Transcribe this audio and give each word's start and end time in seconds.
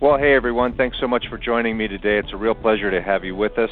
Well, 0.00 0.18
hey 0.18 0.34
everyone, 0.34 0.76
thanks 0.76 0.96
so 0.98 1.06
much 1.06 1.26
for 1.28 1.38
joining 1.38 1.76
me 1.76 1.86
today. 1.86 2.18
It's 2.18 2.32
a 2.32 2.36
real 2.36 2.56
pleasure 2.56 2.90
to 2.90 3.00
have 3.00 3.22
you 3.22 3.36
with 3.36 3.56
us. 3.58 3.70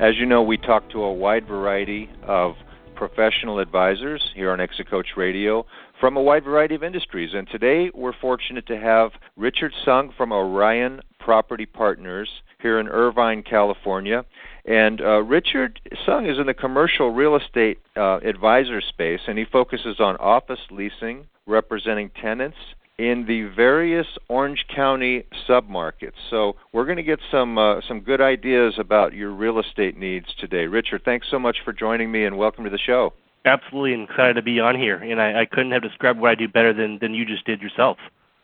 As 0.00 0.16
you 0.16 0.24
know, 0.24 0.42
we 0.42 0.56
talk 0.56 0.88
to 0.92 1.02
a 1.02 1.12
wide 1.12 1.46
variety 1.46 2.08
of 2.22 2.54
professional 2.94 3.58
advisors 3.58 4.22
here 4.34 4.50
on 4.50 4.60
Exit 4.60 4.88
Coach 4.88 5.08
Radio 5.18 5.66
from 6.00 6.16
a 6.16 6.22
wide 6.22 6.42
variety 6.42 6.74
of 6.74 6.82
industries. 6.82 7.34
And 7.34 7.46
today 7.50 7.90
we're 7.92 8.14
fortunate 8.18 8.66
to 8.68 8.80
have 8.80 9.10
Richard 9.36 9.74
Sung 9.84 10.10
from 10.16 10.32
Orion 10.32 11.02
Property 11.20 11.66
Partners 11.66 12.30
here 12.62 12.80
in 12.80 12.88
Irvine, 12.88 13.42
California. 13.42 14.24
And 14.64 15.02
uh, 15.02 15.22
Richard 15.22 15.80
Sung 16.06 16.24
is 16.24 16.38
in 16.38 16.46
the 16.46 16.54
commercial 16.54 17.10
real 17.10 17.36
estate 17.36 17.78
uh, 17.94 18.20
advisor 18.24 18.80
space, 18.80 19.20
and 19.28 19.36
he 19.36 19.44
focuses 19.44 20.00
on 20.00 20.16
office 20.16 20.60
leasing, 20.70 21.26
representing 21.46 22.08
tenants 22.22 22.56
in 22.98 23.26
the 23.26 23.42
various 23.56 24.06
Orange 24.28 24.66
County 24.74 25.24
submarkets. 25.48 26.12
So 26.30 26.56
we're 26.72 26.84
going 26.84 26.96
to 26.96 27.02
get 27.02 27.18
some 27.30 27.58
uh, 27.58 27.80
some 27.86 28.00
good 28.00 28.20
ideas 28.20 28.74
about 28.78 29.12
your 29.12 29.30
real 29.30 29.58
estate 29.58 29.96
needs 29.96 30.26
today. 30.38 30.66
Richard, 30.66 31.02
thanks 31.04 31.26
so 31.30 31.38
much 31.38 31.58
for 31.64 31.72
joining 31.72 32.12
me 32.12 32.24
and 32.24 32.38
welcome 32.38 32.64
to 32.64 32.70
the 32.70 32.78
show. 32.78 33.12
Absolutely, 33.44 33.94
and 33.94 34.08
excited 34.08 34.34
to 34.34 34.42
be 34.42 34.60
on 34.60 34.78
here. 34.78 34.96
And 34.96 35.20
I, 35.20 35.42
I 35.42 35.44
couldn't 35.44 35.72
have 35.72 35.82
described 35.82 36.18
what 36.18 36.30
I 36.30 36.34
do 36.34 36.48
better 36.48 36.72
than 36.72 36.98
than 37.00 37.14
you 37.14 37.26
just 37.26 37.44
did 37.44 37.60
yourself. 37.60 37.98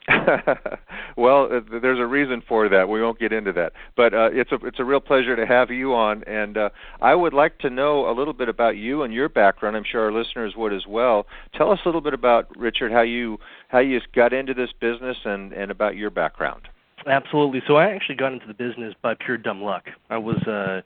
well, 1.17 1.49
uh, 1.53 1.61
there's 1.81 1.99
a 1.99 2.07
reason 2.07 2.43
for 2.47 2.69
that. 2.69 2.89
We 2.89 3.03
won't 3.03 3.19
get 3.19 3.33
into 3.33 3.53
that, 3.53 3.73
but 3.97 4.15
uh, 4.15 4.31
it's 4.33 4.51
a 4.51 4.57
it's 4.67 4.79
a 4.79 4.85
real 4.85 5.01
pleasure 5.01 5.37
to 5.37 5.47
have 5.47 5.71
you 5.71 5.95
on. 5.95 6.25
And 6.25 6.57
uh, 6.57 6.71
I 7.01 7.15
would 7.15 7.35
like 7.35 7.59
to 7.59 7.71
know 7.71 8.11
a 8.11 8.15
little 8.15 8.33
bit 8.33 8.49
about 8.49 8.77
you 8.77 9.03
and 9.03 9.13
your 9.13 9.29
background. 9.29 9.77
I'm 9.77 9.85
sure 9.85 10.05
our 10.05 10.13
listeners 10.13 10.55
would 10.57 10.73
as 10.73 10.87
well. 10.87 11.27
Tell 11.55 11.71
us 11.71 11.81
a 11.85 11.89
little 11.89 12.01
bit 12.01 12.15
about 12.15 12.57
Richard, 12.57 12.93
how 12.93 13.03
you 13.03 13.39
how 13.69 13.81
you 13.81 14.01
got 14.15 14.33
into 14.33 14.55
this 14.55 14.71
business, 14.81 15.19
and 15.25 15.53
and 15.53 15.71
about 15.71 15.97
your 15.97 16.11
background. 16.11 16.63
Absolutely. 17.07 17.63
So 17.67 17.77
I 17.77 17.91
actually 17.91 18.17
got 18.17 18.33
into 18.33 18.47
the 18.47 18.55
business 18.55 18.95
by 19.01 19.15
pure 19.15 19.37
dumb 19.37 19.63
luck. 19.63 19.85
I 20.09 20.19
was 20.19 20.39
uh, 20.47 20.81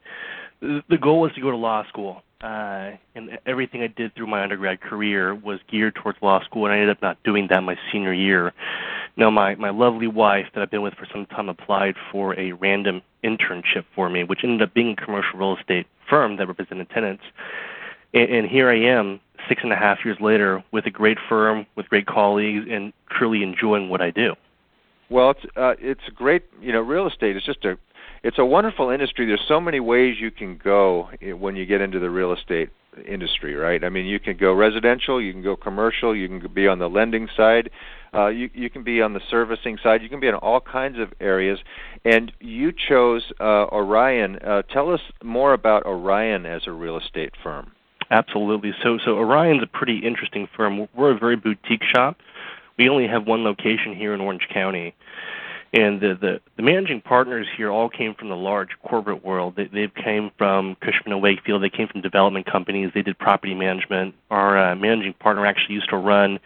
the 0.61 0.99
goal 1.01 1.21
was 1.21 1.33
to 1.35 1.41
go 1.41 1.51
to 1.51 1.57
law 1.57 1.87
school 1.89 2.23
uh, 2.45 2.91
and 3.15 3.39
everything 3.47 3.83
I 3.83 3.87
did 3.87 4.15
through 4.15 4.27
my 4.27 4.43
undergrad 4.43 4.83
career 4.83 5.35
was 5.35 5.61
geared 5.71 5.95
towards 5.95 6.19
law 6.21 6.45
school, 6.45 6.67
and 6.67 6.75
I 6.75 6.77
ended 6.77 6.91
up 6.91 7.01
not 7.01 7.23
doing 7.25 7.47
that 7.49 7.63
my 7.63 7.77
senior 7.91 8.13
year. 8.13 8.53
Now, 9.17 9.31
my 9.31 9.55
my 9.55 9.71
lovely 9.71 10.09
wife 10.09 10.47
that 10.55 10.63
I've 10.63 10.71
been 10.71 10.83
with 10.83 10.95
for 10.95 11.07
some 11.13 11.27
time 11.27 11.49
applied 11.49 11.95
for 12.11 12.39
a 12.39 12.53
random 12.53 13.01
internship 13.23 13.85
for 13.95 14.11
me, 14.11 14.25
which 14.25 14.41
ended 14.43 14.63
up 14.63 14.75
being 14.75 14.91
a 14.93 14.97
commercial 14.97 15.39
real 15.39 15.57
estate 15.57 15.87
firm 16.09 16.37
that 16.37 16.49
represented 16.49 16.91
tenants. 16.91 17.23
And, 18.13 18.29
and 18.31 18.49
here 18.49 18.69
I 18.71 18.79
am, 18.79 19.21
six 19.49 19.63
and 19.63 19.73
a 19.73 19.77
half 19.77 19.99
years 20.05 20.19
later, 20.21 20.65
with 20.73 20.87
a 20.87 20.91
great 20.91 21.19
firm, 21.29 21.67
with 21.77 21.89
great 21.89 22.07
colleagues, 22.07 22.67
and 22.71 22.93
truly 23.11 23.43
enjoying 23.43 23.89
what 23.89 24.01
I 24.01 24.11
do. 24.11 24.35
Well, 25.11 25.31
it's 25.31 25.45
uh, 25.57 25.75
it's 25.79 26.09
great. 26.15 26.43
You 26.61 26.73
know, 26.73 26.81
real 26.81 27.07
estate 27.07 27.37
is 27.37 27.45
just 27.45 27.65
a 27.65 27.79
it's 28.25 28.39
a 28.39 28.45
wonderful 28.45 28.89
industry. 28.89 29.27
There's 29.27 29.45
so 29.47 29.61
many 29.61 29.81
ways 29.81 30.17
you 30.19 30.31
can 30.31 30.57
go 30.57 31.11
when 31.39 31.57
you 31.57 31.67
get 31.67 31.83
into 31.83 32.01
the 32.01 32.09
real 32.09 32.33
estate 32.33 32.71
industry, 33.07 33.55
right? 33.55 33.85
I 33.85 33.91
mean, 33.91 34.07
you 34.07 34.19
can 34.19 34.39
go 34.39 34.55
residential, 34.55 35.21
you 35.21 35.31
can 35.33 35.43
go 35.43 35.57
commercial, 35.57 36.17
you 36.17 36.27
can 36.27 36.53
be 36.53 36.67
on 36.67 36.79
the 36.79 36.89
lending 36.89 37.29
side, 37.37 37.69
uh, 38.15 38.29
you 38.29 38.49
you 38.55 38.71
can 38.71 38.83
be 38.83 39.03
on 39.03 39.13
the 39.13 39.21
servicing 39.31 39.77
side, 39.83 40.01
you 40.03 40.09
can 40.09 40.21
be 40.21 40.29
in 40.29 40.35
all 40.35 40.61
kinds 40.61 40.99
of 40.99 41.13
areas. 41.21 41.59
And 42.07 42.33
you 42.41 42.73
chose 42.73 43.31
uh, 43.41 43.67
Orion. 43.71 44.37
Uh, 44.37 44.63
tell 44.63 44.91
us 44.91 45.01
more 45.23 45.53
about 45.53 45.85
Orion 45.85 46.47
as 46.47 46.63
a 46.67 46.73
real 46.73 46.97
estate 46.97 47.33
firm. 47.43 47.73
Absolutely. 48.11 48.73
So 48.83 48.99
so 49.05 49.19
Orion's 49.19 49.63
a 49.63 49.67
pretty 49.67 49.99
interesting 49.99 50.49
firm. 50.57 50.89
We're 50.97 51.15
a 51.15 51.19
very 51.19 51.37
boutique 51.37 51.85
shop. 51.95 52.17
We 52.79 52.89
only 52.89 53.07
have 53.07 53.27
one 53.27 53.45
location 53.45 53.95
here 53.95 54.15
in 54.15 54.21
Orange 54.23 54.49
County 54.53 54.95
and 55.75 56.01
the, 56.01 56.15
the, 56.15 56.41
the 56.57 56.63
managing 56.63 57.01
partners 57.01 57.49
here 57.57 57.69
all 57.69 57.89
came 57.89 58.15
from 58.15 58.29
the 58.29 58.37
large 58.37 58.71
corporate 58.85 59.25
world. 59.25 59.57
They, 59.57 59.65
they 59.65 59.89
came 59.89 60.31
from 60.39 60.77
Cushman 60.77 61.13
and 61.13 61.21
Wakefield. 61.21 61.65
They 61.65 61.69
came 61.69 61.89
from 61.89 62.01
development 62.01 62.47
companies. 62.47 62.93
They 62.95 63.03
did 63.03 63.19
property 63.19 63.55
management. 63.55 64.15
Our 64.31 64.57
uh, 64.57 64.77
managing 64.77 65.15
partner 65.15 65.45
actually 65.45 65.75
used 65.75 65.91
to 65.91 65.97
run 65.97 66.39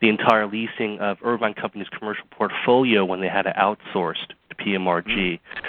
the 0.00 0.08
entire 0.08 0.46
leasing 0.46 0.98
of 0.98 1.18
Irvine 1.22 1.52
Company's 1.52 1.90
commercial 1.90 2.24
portfolio 2.30 3.04
when 3.04 3.20
they 3.20 3.28
had 3.28 3.44
it 3.44 3.54
outsourced 3.56 4.28
to 4.48 4.56
PMRG. 4.56 5.04
Mm-hmm. 5.04 5.66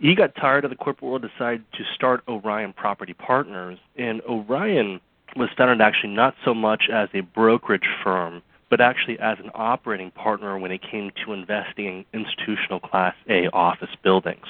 He 0.00 0.16
got 0.16 0.34
tired 0.34 0.64
of 0.64 0.70
the 0.70 0.76
corporate 0.76 1.08
world, 1.08 1.22
decided 1.22 1.64
to 1.74 1.84
start 1.94 2.24
Orion 2.26 2.72
Property 2.72 3.14
Partners, 3.14 3.78
and 3.96 4.20
Orion 4.22 5.00
was 5.36 5.48
founded 5.56 5.80
actually 5.80 6.12
not 6.12 6.34
so 6.44 6.54
much 6.54 6.88
as 6.92 7.08
a 7.14 7.20
brokerage 7.20 7.88
firm 8.02 8.42
but 8.70 8.80
actually 8.80 9.18
as 9.18 9.38
an 9.38 9.50
operating 9.54 10.10
partner 10.10 10.58
when 10.58 10.70
it 10.70 10.82
came 10.82 11.10
to 11.24 11.32
investing 11.32 11.86
in 11.86 12.04
institutional 12.12 12.80
Class 12.80 13.14
A 13.28 13.48
office 13.48 13.94
buildings. 14.02 14.46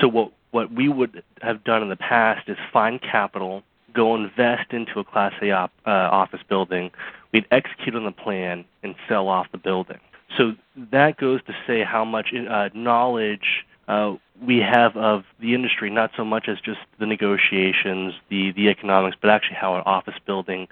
So 0.00 0.08
what 0.08 0.32
what 0.50 0.72
we 0.72 0.88
would 0.88 1.22
have 1.42 1.62
done 1.62 1.82
in 1.82 1.88
the 1.88 1.96
past 1.96 2.48
is 2.48 2.56
find 2.72 3.00
capital, 3.00 3.62
go 3.94 4.16
invest 4.16 4.72
into 4.72 4.98
a 4.98 5.04
Class 5.04 5.32
A 5.42 5.50
op, 5.52 5.72
uh, 5.86 5.90
office 5.90 6.40
building. 6.48 6.90
We'd 7.32 7.46
execute 7.52 7.94
on 7.94 8.04
the 8.04 8.10
plan 8.10 8.64
and 8.82 8.94
sell 9.08 9.28
off 9.28 9.46
the 9.52 9.58
building. 9.58 10.00
So 10.36 10.54
that 10.90 11.16
goes 11.18 11.40
to 11.44 11.54
say 11.66 11.84
how 11.84 12.04
much 12.04 12.32
uh, 12.34 12.70
knowledge 12.74 13.64
uh, 13.88 14.14
we 14.44 14.58
have 14.58 14.96
of 14.96 15.24
the 15.40 15.54
industry, 15.54 15.90
not 15.90 16.10
so 16.16 16.24
much 16.24 16.48
as 16.48 16.60
just 16.60 16.80
the 16.98 17.06
negotiations, 17.06 18.14
the 18.28 18.52
the 18.52 18.68
economics, 18.68 19.16
but 19.20 19.30
actually 19.30 19.56
how 19.56 19.76
an 19.76 19.82
office 19.84 20.14
building 20.24 20.68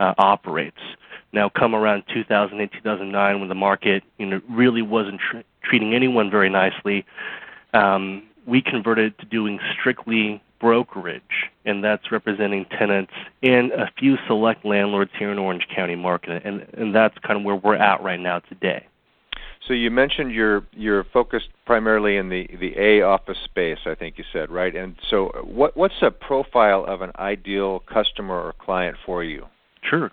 uh, 0.00 0.14
operates. 0.18 0.80
Now, 1.34 1.48
come 1.48 1.74
around 1.74 2.04
2008, 2.14 2.70
2009, 2.72 3.40
when 3.40 3.48
the 3.48 3.56
market 3.56 4.04
you 4.18 4.26
know 4.26 4.40
really 4.48 4.82
wasn't 4.82 5.20
tr- 5.20 5.38
treating 5.64 5.92
anyone 5.92 6.30
very 6.30 6.48
nicely, 6.48 7.04
um, 7.74 8.22
we 8.46 8.62
converted 8.62 9.18
to 9.18 9.26
doing 9.26 9.58
strictly 9.78 10.40
brokerage, 10.60 11.50
and 11.64 11.82
that's 11.82 12.12
representing 12.12 12.64
tenants 12.78 13.12
and 13.42 13.72
a 13.72 13.90
few 13.98 14.16
select 14.28 14.64
landlords 14.64 15.10
here 15.18 15.32
in 15.32 15.38
Orange 15.38 15.66
County 15.74 15.96
market, 15.96 16.42
and 16.44 16.66
and 16.74 16.94
that's 16.94 17.18
kind 17.18 17.38
of 17.38 17.44
where 17.44 17.56
we're 17.56 17.74
at 17.74 18.00
right 18.00 18.20
now 18.20 18.38
today. 18.38 18.86
So 19.66 19.74
you 19.74 19.90
mentioned 19.90 20.30
you're 20.30 20.64
you're 20.72 21.02
focused 21.02 21.48
primarily 21.66 22.16
in 22.16 22.28
the 22.28 22.46
the 22.60 22.78
A 22.78 23.02
office 23.02 23.38
space, 23.44 23.78
I 23.86 23.96
think 23.96 24.18
you 24.18 24.24
said, 24.32 24.52
right? 24.52 24.74
And 24.74 24.94
so 25.10 25.32
what 25.42 25.76
what's 25.76 26.00
a 26.00 26.12
profile 26.12 26.84
of 26.86 27.02
an 27.02 27.10
ideal 27.16 27.80
customer 27.92 28.40
or 28.40 28.52
client 28.52 28.96
for 29.04 29.24
you? 29.24 29.46
Sure. 29.88 30.10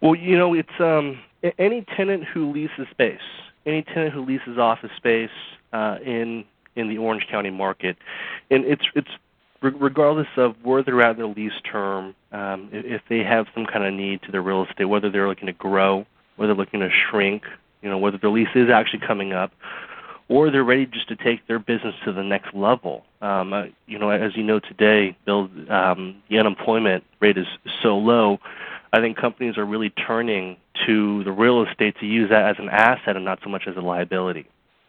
Well, 0.00 0.14
you 0.14 0.36
know, 0.38 0.54
it's 0.54 0.80
um, 0.80 1.18
any 1.58 1.84
tenant 1.96 2.24
who 2.24 2.52
leases 2.52 2.86
space, 2.90 3.20
any 3.66 3.82
tenant 3.82 4.12
who 4.12 4.24
leases 4.24 4.58
office 4.58 4.90
space 4.96 5.30
uh, 5.72 5.98
in 6.04 6.44
in 6.76 6.88
the 6.88 6.98
Orange 6.98 7.26
County 7.28 7.50
market, 7.50 7.96
and 8.50 8.64
it's 8.64 8.84
it's 8.94 9.10
regardless 9.60 10.28
of 10.36 10.54
where 10.62 10.82
they're 10.82 11.02
at 11.02 11.12
in 11.12 11.16
their 11.16 11.26
lease 11.26 11.60
term, 11.70 12.14
um, 12.32 12.68
if 12.72 13.02
they 13.08 13.24
have 13.24 13.46
some 13.54 13.66
kind 13.66 13.84
of 13.84 13.92
need 13.92 14.22
to 14.22 14.30
their 14.30 14.42
real 14.42 14.64
estate, 14.64 14.84
whether 14.84 15.10
they're 15.10 15.28
looking 15.28 15.46
to 15.46 15.52
grow, 15.52 16.06
whether 16.36 16.54
they're 16.54 16.64
looking 16.64 16.80
to 16.80 16.90
shrink, 16.90 17.42
you 17.82 17.90
know, 17.90 17.98
whether 17.98 18.18
their 18.18 18.30
lease 18.30 18.48
is 18.54 18.70
actually 18.70 19.00
coming 19.00 19.32
up, 19.32 19.52
or 20.28 20.50
they're 20.50 20.64
ready 20.64 20.86
just 20.86 21.08
to 21.08 21.16
take 21.16 21.46
their 21.48 21.58
business 21.58 21.94
to 22.04 22.12
the 22.12 22.22
next 22.22 22.54
level. 22.54 23.04
Um, 23.20 23.52
uh, 23.52 23.64
you 23.86 23.98
know, 23.98 24.10
as 24.10 24.36
you 24.36 24.44
know 24.44 24.60
today, 24.60 25.16
Bill, 25.24 25.50
um, 25.70 26.22
the 26.28 26.38
unemployment 26.38 27.02
rate 27.20 27.38
is 27.38 27.46
so 27.82 27.96
low 27.98 28.38
I 28.92 29.00
think 29.00 29.16
companies 29.16 29.58
are 29.58 29.64
really 29.64 29.90
turning 29.90 30.56
to 30.86 31.24
the 31.24 31.32
real 31.32 31.64
estate 31.64 31.96
to 32.00 32.06
use 32.06 32.30
that 32.30 32.48
as 32.50 32.56
an 32.58 32.68
asset 32.70 33.16
and 33.16 33.24
not 33.24 33.40
so 33.42 33.50
much 33.50 33.64
as 33.66 33.76
a 33.76 33.80
liability. 33.80 34.46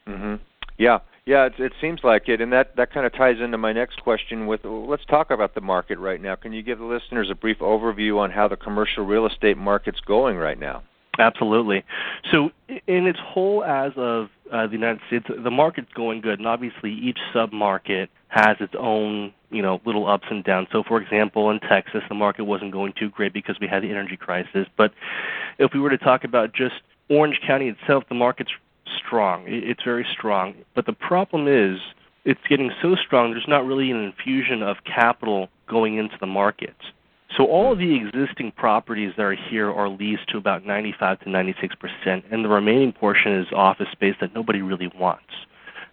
Mm-hmm. 0.07 0.35
Yeah, 0.77 0.99
yeah, 1.25 1.45
it, 1.45 1.53
it 1.59 1.73
seems 1.81 1.99
like 2.03 2.29
it, 2.29 2.41
and 2.41 2.51
that 2.53 2.75
that 2.77 2.93
kind 2.93 3.05
of 3.05 3.13
ties 3.13 3.35
into 3.39 3.57
my 3.57 3.73
next 3.73 4.01
question. 4.01 4.47
With 4.47 4.63
let's 4.63 5.05
talk 5.05 5.29
about 5.29 5.53
the 5.53 5.61
market 5.61 5.99
right 5.99 6.21
now. 6.21 6.35
Can 6.35 6.53
you 6.53 6.63
give 6.63 6.79
the 6.79 6.85
listeners 6.85 7.29
a 7.29 7.35
brief 7.35 7.59
overview 7.59 8.17
on 8.17 8.31
how 8.31 8.47
the 8.47 8.55
commercial 8.55 9.05
real 9.05 9.27
estate 9.27 9.57
market's 9.57 9.99
going 9.99 10.37
right 10.37 10.59
now? 10.59 10.83
Absolutely. 11.19 11.83
So, 12.31 12.51
in 12.87 13.05
its 13.05 13.19
whole, 13.19 13.63
as 13.63 13.91
of 13.97 14.29
uh, 14.51 14.67
the 14.67 14.73
United 14.73 15.01
States, 15.07 15.25
the 15.27 15.51
market's 15.51 15.91
going 15.93 16.21
good, 16.21 16.39
and 16.39 16.47
obviously 16.47 16.93
each 16.93 17.19
sub-market 17.33 18.09
has 18.29 18.57
its 18.59 18.73
own, 18.77 19.33
you 19.51 19.61
know, 19.61 19.81
little 19.85 20.07
ups 20.07 20.25
and 20.29 20.43
downs. 20.43 20.67
So, 20.71 20.83
for 20.83 21.01
example, 21.01 21.49
in 21.49 21.59
Texas, 21.59 22.01
the 22.07 22.15
market 22.15 22.45
wasn't 22.45 22.71
going 22.71 22.93
too 22.97 23.09
great 23.09 23.33
because 23.33 23.57
we 23.59 23.67
had 23.67 23.83
the 23.83 23.89
energy 23.89 24.17
crisis. 24.17 24.67
But 24.77 24.93
if 25.57 25.73
we 25.73 25.79
were 25.79 25.89
to 25.89 25.97
talk 25.97 26.23
about 26.23 26.53
just 26.53 26.75
Orange 27.09 27.39
County 27.45 27.67
itself, 27.67 28.03
the 28.07 28.15
market's 28.15 28.51
strong. 29.05 29.43
It's 29.47 29.83
very 29.83 30.05
strong. 30.11 30.53
But 30.75 30.85
the 30.85 30.93
problem 30.93 31.47
is, 31.47 31.79
it's 32.25 32.39
getting 32.47 32.71
so 32.81 32.95
strong. 32.95 33.31
There's 33.31 33.47
not 33.47 33.65
really 33.65 33.89
an 33.91 34.03
infusion 34.03 34.61
of 34.61 34.77
capital 34.83 35.49
going 35.67 35.97
into 35.97 36.15
the 36.19 36.27
market. 36.27 36.75
So 37.35 37.45
all 37.45 37.71
of 37.71 37.79
the 37.79 37.95
existing 37.95 38.51
properties 38.53 39.13
that 39.15 39.23
are 39.23 39.35
here 39.35 39.71
are 39.71 39.87
leased 39.87 40.27
to 40.29 40.37
about 40.37 40.65
95 40.65 41.21
to 41.21 41.29
96 41.29 41.75
percent, 41.75 42.25
and 42.31 42.43
the 42.43 42.49
remaining 42.49 42.91
portion 42.91 43.33
is 43.33 43.47
office 43.53 43.87
space 43.91 44.15
that 44.19 44.33
nobody 44.35 44.61
really 44.61 44.91
wants. 44.99 45.31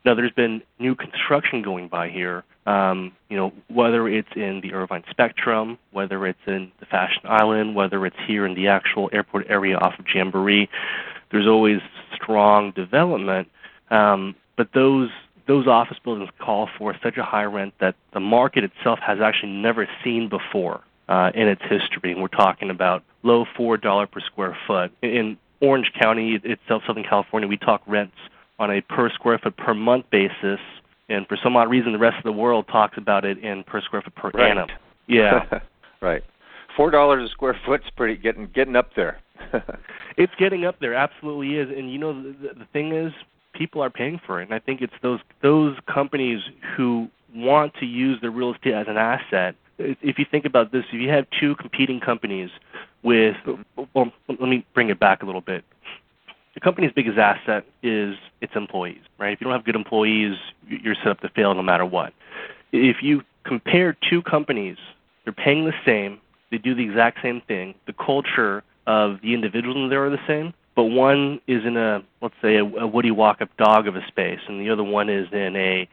Now, 0.07 0.15
there's 0.15 0.31
been 0.31 0.63
new 0.79 0.95
construction 0.95 1.63
going 1.63 1.89
by 1.89 2.11
here. 2.11 2.45
Um, 2.65 3.13
you 3.29 3.37
know, 3.37 3.53
whether 3.67 4.09
it's 4.09 4.29
in 4.37 4.61
the 4.61 4.73
Irvine 4.73 5.03
Spectrum, 5.11 5.79
whether 5.91 6.25
it's 6.29 6.39
in 6.47 6.71
the 6.79 6.87
Fashion 6.87 7.23
Island, 7.25 7.75
whether 7.75 8.07
it's 8.07 8.17
here 8.25 8.47
in 8.47 8.55
the 8.55 8.69
actual 8.69 9.11
airport 9.13 9.47
area 9.49 9.77
off 9.77 9.99
of 9.99 10.07
Jamboree, 10.13 10.69
there's 11.33 11.49
always 11.49 11.81
strong 12.15 12.71
development. 12.71 13.49
Um, 13.91 14.37
but 14.57 14.73
those 14.73 15.11
those 15.49 15.67
office 15.67 15.99
buildings 16.03 16.31
call 16.39 16.69
for 16.79 16.97
such 17.03 17.17
a 17.17 17.25
high 17.25 17.45
rent 17.45 17.75
that 17.81 17.97
the 18.13 18.21
market 18.21 18.63
itself 18.65 19.01
has 19.01 19.21
actually 19.21 19.53
never 19.53 19.89
seen 20.05 20.29
before 20.29 20.81
uh, 21.09 21.31
in 21.35 21.49
its 21.49 21.63
history. 21.63 22.13
And 22.13 22.23
we're 22.23 22.29
talking 22.29 22.71
about 22.71 23.03
low 23.25 23.45
four 23.57 23.77
dollar 23.77 24.07
per 24.07 24.21
square 24.21 24.57
foot. 24.69 24.93
In 25.03 25.37
Orange 25.61 25.93
County 26.01 26.41
itself, 26.45 26.85
Southern 26.87 27.05
California, 27.05 27.49
we 27.49 27.57
talk 27.57 27.83
rents 27.89 28.17
on 28.59 28.71
a 28.71 28.81
per 28.81 29.11
square 29.11 29.39
foot 29.39 29.57
per 29.57 29.75
month 29.75 30.07
basis, 30.11 30.61
and 31.09 31.27
for 31.27 31.37
some 31.43 31.57
odd 31.57 31.71
reason, 31.71 31.93
the 31.93 31.99
rest 31.99 32.17
of 32.19 32.25
the 32.25 32.33
world 32.33 32.67
talks 32.69 32.97
about 32.97 33.25
it 33.25 33.39
in 33.39 33.65
per 33.65 33.81
square 33.81 34.03
foot 34.03 34.15
per 34.15 34.31
right. 34.31 34.51
annum. 34.51 34.69
Yeah, 35.07 35.61
right. 36.01 36.23
Four 36.77 36.91
dollars 36.91 37.29
a 37.29 37.33
square 37.33 37.59
foot's 37.65 37.89
pretty 37.97 38.17
getting 38.17 38.49
getting 38.55 38.77
up 38.77 38.91
there. 38.95 39.19
it's 40.17 40.33
getting 40.39 40.65
up 40.65 40.81
there, 40.81 40.95
absolutely 40.95 41.57
is. 41.57 41.69
And 41.77 41.93
you 41.93 41.99
know, 41.99 42.23
the, 42.23 42.55
the 42.55 42.67
thing 42.73 42.93
is, 42.93 43.13
people 43.55 43.83
are 43.83 43.91
paying 43.91 44.21
for 44.27 44.41
it, 44.41 44.45
and 44.45 44.55
I 44.55 44.59
think 44.59 44.81
it's 44.81 44.95
those 45.03 45.21
those 45.43 45.77
companies 45.93 46.41
who 46.77 47.09
want 47.35 47.75
to 47.75 47.87
use 47.87 48.21
their 48.21 48.31
real 48.31 48.55
estate 48.55 48.75
as 48.75 48.87
an 48.89 48.97
asset 48.97 49.57
if 49.79 50.19
you 50.19 50.25
think 50.31 50.45
about 50.45 50.73
this, 50.73 50.85
if 50.93 51.01
you 51.01 51.11
have 51.11 51.27
two 51.39 51.55
competing 51.57 52.01
companies 52.01 52.51
with, 53.03 53.37
mm-hmm. 53.47 53.83
well, 53.95 54.13
let 54.29 54.41
me 54.41 54.65
bring 54.75 54.89
it 54.91 54.99
back 54.99 55.23
a 55.23 55.27
little 55.27 55.41
bit. 55.41 55.65
The 56.57 56.61
company's 56.61 56.91
biggest 56.91 57.19
asset 57.19 57.67
is 57.83 58.17
its 58.41 58.55
employees, 58.57 59.03
right? 59.19 59.35
If 59.35 59.43
you 59.43 59.45
don't 59.45 59.53
have 59.53 59.67
good 59.67 59.77
employees, 59.77 60.37
you're 60.67 60.95
set 60.95 61.09
up 61.09 61.21
to 61.21 61.29
fail 61.29 61.55
no 61.55 61.63
matter 61.63 61.85
what. 61.85 62.15
If 62.73 63.03
you 63.03 63.23
compare 63.45 63.95
two 64.09 64.23
companies, 64.23 64.79
they're 65.25 65.35
paying 65.35 65.67
the 65.67 65.75
same, 65.85 66.19
they 66.51 66.57
do 66.57 66.75
the 66.75 66.83
exact 66.83 67.19
same 67.23 67.43
thing, 67.43 67.75
the 67.87 67.93
culture 67.93 68.65
of 68.87 69.21
the 69.21 69.35
individuals 69.35 69.77
in 69.77 69.91
there 69.91 70.07
are 70.07 70.11
the 70.11 70.27
same, 70.27 70.55
but 70.75 70.85
one 70.85 71.43
is 71.47 71.63
in 71.67 71.77
a, 71.77 72.03
let's 72.23 72.35
say, 72.41 72.57
a, 72.57 72.65
a 72.65 72.87
Woody 72.87 73.11
walk-up 73.11 73.55
dog 73.59 73.87
of 73.87 73.95
a 73.95 74.07
space, 74.07 74.41
and 74.49 74.59
the 74.59 74.71
other 74.71 74.83
one 74.83 75.11
is 75.11 75.29
in 75.33 75.57
a 75.57 75.87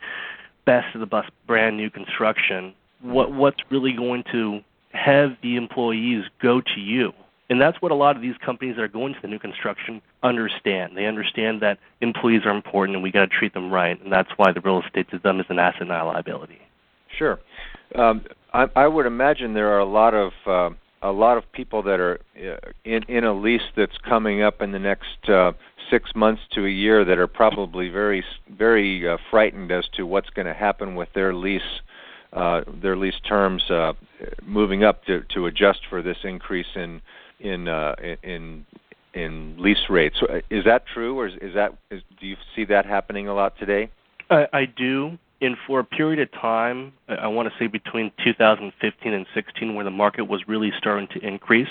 best 0.66 0.95
of 0.95 1.01
the 1.01 1.06
bus 1.06 1.25
brand 1.45 1.75
new 1.75 1.89
construction 1.89 2.74
what 3.01 3.33
what's 3.33 3.59
really 3.69 3.92
going 3.92 4.24
to 4.31 4.62
have 4.94 5.36
the 5.42 5.57
employees 5.57 6.24
go 6.42 6.62
to 6.62 6.80
you. 6.80 7.12
And 7.53 7.61
that's 7.61 7.79
what 7.83 7.91
a 7.91 7.95
lot 7.95 8.15
of 8.15 8.23
these 8.23 8.33
companies 8.44 8.77
that 8.77 8.81
are 8.81 8.88
going 8.88 9.13
to 9.13 9.19
the 9.21 9.27
new 9.27 9.38
construction 9.38 10.01
understand. 10.23 10.97
They 10.97 11.05
understand 11.05 11.61
that 11.61 11.77
employees 12.01 12.41
are 12.45 12.50
important 12.50 12.95
and 12.95 13.03
we 13.03 13.11
got 13.11 13.19
to 13.19 13.27
treat 13.27 13.53
them 13.53 13.71
right, 13.71 14.01
and 14.01 14.11
that's 14.11 14.31
why 14.38 14.51
the 14.51 14.59
real 14.59 14.81
estate 14.81 15.07
to 15.11 15.19
them 15.19 15.39
is 15.39 15.45
an 15.50 15.59
asset, 15.59 15.85
not 15.85 16.01
a 16.01 16.05
liability. 16.05 16.57
Sure. 17.15 17.39
Um, 17.94 18.25
I, 18.53 18.65
I 18.75 18.88
would 18.88 19.05
imagine 19.05 19.53
there 19.53 19.71
are 19.71 19.77
a 19.77 19.85
lot 19.85 20.15
of 20.15 20.31
uh, 20.47 20.71
a 21.03 21.11
lot 21.11 21.38
of 21.38 21.44
people 21.51 21.83
that 21.83 22.00
are 22.00 22.19
uh, 22.35 22.71
in 22.85 23.03
in 23.03 23.23
a 23.23 23.33
lease 23.33 23.69
that's 23.77 23.99
coming 23.99 24.41
up 24.41 24.63
in 24.63 24.71
the 24.71 24.79
next 24.79 25.29
uh, 25.29 25.51
six 25.91 26.09
months 26.15 26.41
to 26.53 26.65
a 26.65 26.71
year 26.71 27.06
that 27.06 27.19
are 27.19 27.27
probably 27.27 27.88
very 27.89 28.23
very 28.49 29.07
uh, 29.07 29.17
frightened 29.29 29.71
as 29.71 29.85
to 29.94 30.07
what's 30.07 30.31
going 30.31 30.47
to 30.47 30.56
happen 30.56 30.95
with 30.95 31.09
their 31.13 31.35
lease 31.35 31.61
uh, 32.33 32.61
their 32.81 32.97
lease 32.97 33.19
terms 33.29 33.69
uh, 33.69 33.94
moving 34.44 34.83
up 34.83 35.06
to, 35.06 35.21
to 35.31 35.45
adjust 35.45 35.81
for 35.88 36.01
this 36.01 36.17
increase 36.23 36.73
in 36.75 36.99
in 37.39 37.68
uh, 37.68 37.95
in 38.24 38.65
in 39.13 39.56
lease 39.57 39.89
rates. 39.89 40.18
Uh, 40.21 40.39
is 40.50 40.65
that 40.65 40.85
true, 40.91 41.19
or 41.19 41.27
is, 41.27 41.53
that 41.53 41.75
is, 41.91 42.01
do 42.19 42.27
you 42.27 42.35
see 42.56 42.65
that 42.65 42.85
happening 42.85 43.27
a 43.27 43.33
lot 43.33 43.57
today? 43.57 43.89
I, 44.30 44.47
I 44.53 44.65
do. 44.65 45.18
And 45.41 45.57
for 45.68 45.80
a 45.80 45.83
period 45.83 46.19
of 46.19 46.31
time, 46.31 46.94
I 47.09 47.27
want 47.27 47.50
to 47.51 47.59
say 47.59 47.68
between 47.68 48.12
2015 48.24 49.13
and 49.13 49.25
16, 49.33 49.75
where 49.75 49.83
the 49.83 49.91
market 49.91 50.24
was 50.24 50.47
really 50.47 50.71
starting 50.77 51.07
to 51.09 51.19
increase, 51.19 51.68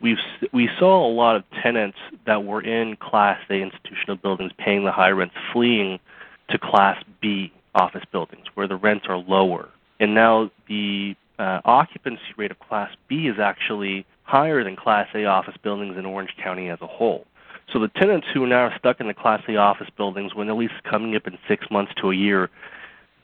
we've 0.00 0.16
we 0.52 0.68
saw 0.78 1.06
a 1.06 1.12
lot 1.12 1.36
of 1.36 1.44
tenants 1.62 1.98
that 2.26 2.44
were 2.44 2.62
in 2.62 2.96
Class 2.96 3.38
A 3.50 3.54
institutional 3.54 4.16
buildings 4.16 4.52
paying 4.56 4.84
the 4.84 4.92
high 4.92 5.10
rents 5.10 5.34
fleeing 5.52 6.00
to 6.48 6.58
Class 6.58 7.02
B 7.20 7.52
office 7.74 8.04
buildings, 8.10 8.46
where 8.54 8.66
the 8.66 8.76
rents 8.76 9.04
are 9.08 9.18
lower 9.18 9.68
and 10.00 10.14
now 10.14 10.50
the 10.66 11.14
uh, 11.38 11.60
occupancy 11.64 12.22
rate 12.36 12.50
of 12.50 12.58
Class 12.58 12.90
B 13.06 13.28
is 13.28 13.38
actually 13.38 14.06
higher 14.30 14.62
than 14.62 14.76
Class 14.76 15.08
A 15.14 15.24
office 15.24 15.56
buildings 15.62 15.96
in 15.98 16.06
Orange 16.06 16.34
County 16.42 16.68
as 16.68 16.78
a 16.80 16.86
whole. 16.86 17.26
So 17.72 17.78
the 17.78 17.88
tenants 17.88 18.26
who 18.32 18.44
are 18.44 18.48
now 18.48 18.70
stuck 18.78 19.00
in 19.00 19.08
the 19.08 19.14
Class 19.14 19.42
A 19.48 19.56
office 19.56 19.88
buildings, 19.96 20.34
when 20.34 20.46
the 20.46 20.54
lease 20.54 20.70
is 20.70 20.90
coming 20.90 21.16
up 21.16 21.26
in 21.26 21.38
six 21.48 21.66
months 21.70 21.92
to 22.00 22.10
a 22.10 22.14
year, 22.14 22.48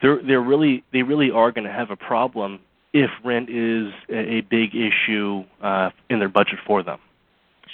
they're 0.03 0.21
they're 0.23 0.43
really 0.43 0.85
they 0.93 1.03
really 1.03 1.31
are 1.31 1.53
going 1.53 1.65
to 1.65 1.73
have 1.73 1.91
a 1.91 1.97
problem 1.97 2.61
if 2.93 3.11
rent 3.25 3.49
is 3.51 3.93
a, 4.09 4.41
big 4.43 4.75
issue 4.75 5.45
uh, 5.63 5.91
in 6.09 6.19
their 6.19 6.29
budget 6.29 6.59
for 6.67 6.83
them. 6.83 6.99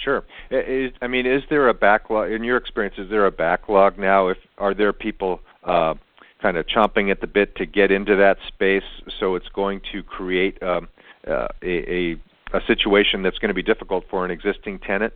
Sure. 0.03 0.23
Is, 0.51 0.91
I 1.01 1.07
mean, 1.07 1.25
is 1.25 1.43
there 1.49 1.69
a 1.69 1.73
backlog? 1.73 2.31
In 2.31 2.43
your 2.43 2.57
experience, 2.57 2.95
is 2.97 3.09
there 3.09 3.25
a 3.25 3.31
backlog 3.31 3.97
now? 3.97 4.27
If 4.27 4.37
are 4.57 4.73
there 4.73 4.91
people 4.91 5.39
uh, 5.63 5.93
kind 6.43 6.57
of 6.57 6.67
chomping 6.67 7.09
at 7.09 7.21
the 7.21 7.27
bit 7.27 7.55
to 7.55 7.65
get 7.65 7.89
into 7.89 8.15
that 8.17 8.37
space. 8.47 8.83
So 9.19 9.35
it's 9.35 9.47
going 9.55 9.81
to 9.93 10.03
create 10.03 10.61
um, 10.61 10.89
uh, 11.25 11.47
a, 11.63 12.11
a 12.13 12.17
a 12.53 12.61
situation 12.65 13.23
that's 13.23 13.39
going 13.39 13.49
to 13.49 13.53
be 13.53 13.63
difficult 13.63 14.05
for 14.09 14.23
an 14.25 14.31
existing 14.31 14.79
tenant. 14.79 15.13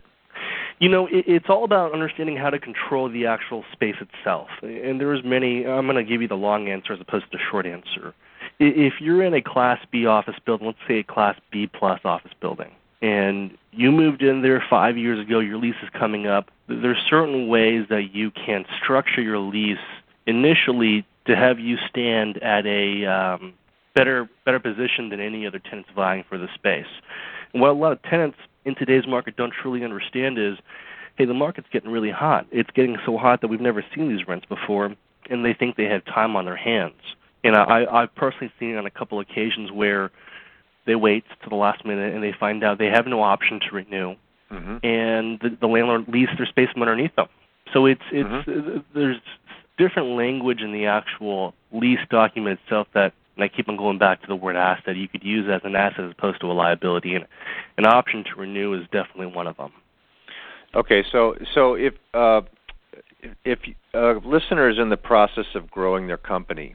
You 0.80 0.88
know, 0.88 1.06
it, 1.06 1.24
it's 1.26 1.46
all 1.48 1.64
about 1.64 1.92
understanding 1.92 2.36
how 2.36 2.50
to 2.50 2.58
control 2.58 3.08
the 3.08 3.26
actual 3.26 3.64
space 3.72 3.96
itself. 4.00 4.48
And 4.62 5.00
there's 5.00 5.24
many. 5.24 5.66
I'm 5.66 5.86
going 5.86 5.96
to 5.96 6.08
give 6.08 6.22
you 6.22 6.28
the 6.28 6.36
long 6.36 6.68
answer 6.68 6.92
as 6.92 7.00
opposed 7.00 7.30
to 7.30 7.38
the 7.38 7.42
short 7.50 7.66
answer. 7.66 8.14
If 8.60 8.94
you're 9.00 9.22
in 9.22 9.34
a 9.34 9.42
Class 9.42 9.78
B 9.90 10.06
office 10.06 10.36
building, 10.44 10.66
let's 10.66 10.78
say 10.86 10.98
a 10.98 11.04
Class 11.04 11.38
B 11.50 11.66
plus 11.66 12.00
office 12.04 12.32
building, 12.40 12.70
and 13.00 13.56
you 13.72 13.92
moved 13.92 14.22
in 14.22 14.42
there 14.42 14.62
five 14.68 14.96
years 14.96 15.24
ago, 15.24 15.38
your 15.38 15.58
lease 15.58 15.76
is 15.82 15.88
coming 15.90 16.26
up. 16.26 16.50
There's 16.66 16.98
certain 17.08 17.48
ways 17.48 17.86
that 17.88 18.14
you 18.14 18.32
can 18.32 18.64
structure 18.82 19.22
your 19.22 19.38
lease 19.38 19.78
initially 20.26 21.06
to 21.26 21.36
have 21.36 21.60
you 21.60 21.76
stand 21.88 22.42
at 22.42 22.66
a 22.66 23.06
um, 23.06 23.54
better 23.98 24.28
better 24.44 24.60
position 24.60 25.08
than 25.08 25.20
any 25.20 25.46
other 25.46 25.58
tenants 25.58 25.90
vying 25.94 26.24
for 26.28 26.38
the 26.38 26.48
space. 26.54 26.86
And 27.52 27.60
what 27.60 27.70
a 27.70 27.74
lot 27.74 27.92
of 27.92 28.02
tenants 28.02 28.38
in 28.64 28.74
today's 28.74 29.06
market 29.06 29.36
don't 29.36 29.52
truly 29.52 29.84
understand 29.84 30.38
is, 30.38 30.58
hey, 31.16 31.24
the 31.24 31.34
market's 31.34 31.68
getting 31.72 31.90
really 31.90 32.10
hot. 32.10 32.46
It's 32.50 32.70
getting 32.70 32.96
so 33.04 33.16
hot 33.16 33.40
that 33.40 33.48
we've 33.48 33.60
never 33.60 33.84
seen 33.94 34.08
these 34.08 34.28
rents 34.28 34.46
before, 34.46 34.94
and 35.30 35.44
they 35.44 35.54
think 35.54 35.76
they 35.76 35.84
have 35.84 36.04
time 36.04 36.36
on 36.36 36.44
their 36.44 36.56
hands. 36.56 37.00
And 37.44 37.56
I, 37.56 37.86
I've 37.90 38.14
personally 38.14 38.52
seen 38.58 38.70
it 38.70 38.76
on 38.76 38.86
a 38.86 38.90
couple 38.90 39.20
occasions 39.20 39.70
where 39.72 40.10
they 40.86 40.94
wait 40.94 41.24
to 41.42 41.48
the 41.48 41.56
last 41.56 41.84
minute 41.84 42.14
and 42.14 42.22
they 42.22 42.32
find 42.38 42.64
out 42.64 42.78
they 42.78 42.86
have 42.86 43.06
no 43.06 43.22
option 43.22 43.60
to 43.60 43.74
renew, 43.74 44.14
mm-hmm. 44.50 44.78
and 44.84 45.38
the, 45.40 45.56
the 45.60 45.66
landlord 45.66 46.08
leases 46.08 46.36
their 46.36 46.46
space 46.46 46.68
from 46.72 46.82
underneath 46.82 47.14
them. 47.16 47.28
So 47.72 47.86
it's 47.86 48.02
it's 48.10 48.28
mm-hmm. 48.28 48.78
there's 48.94 49.20
different 49.76 50.10
language 50.10 50.60
in 50.60 50.72
the 50.72 50.86
actual 50.86 51.54
lease 51.72 52.00
document 52.10 52.58
itself 52.64 52.88
that 52.94 53.12
and 53.38 53.44
I 53.44 53.48
keep 53.48 53.68
on 53.68 53.76
going 53.76 53.98
back 53.98 54.20
to 54.22 54.26
the 54.26 54.34
word 54.34 54.56
asset 54.56 54.96
you 54.96 55.08
could 55.08 55.22
use 55.22 55.48
as 55.48 55.60
an 55.64 55.76
asset 55.76 56.04
as 56.04 56.10
opposed 56.10 56.40
to 56.40 56.48
a 56.50 56.52
liability 56.52 57.14
and 57.14 57.24
an 57.76 57.86
option 57.86 58.24
to 58.24 58.40
renew 58.40 58.74
is 58.74 58.82
definitely 58.90 59.26
one 59.26 59.46
of 59.46 59.56
them. 59.56 59.72
Okay, 60.74 61.04
so 61.12 61.34
so 61.54 61.74
if 61.74 61.94
uh, 62.12 62.40
if 63.44 63.60
a 63.94 63.98
uh, 63.98 64.14
listener 64.24 64.68
is 64.68 64.78
in 64.78 64.90
the 64.90 64.96
process 64.96 65.46
of 65.54 65.70
growing 65.70 66.08
their 66.08 66.18
company, 66.18 66.74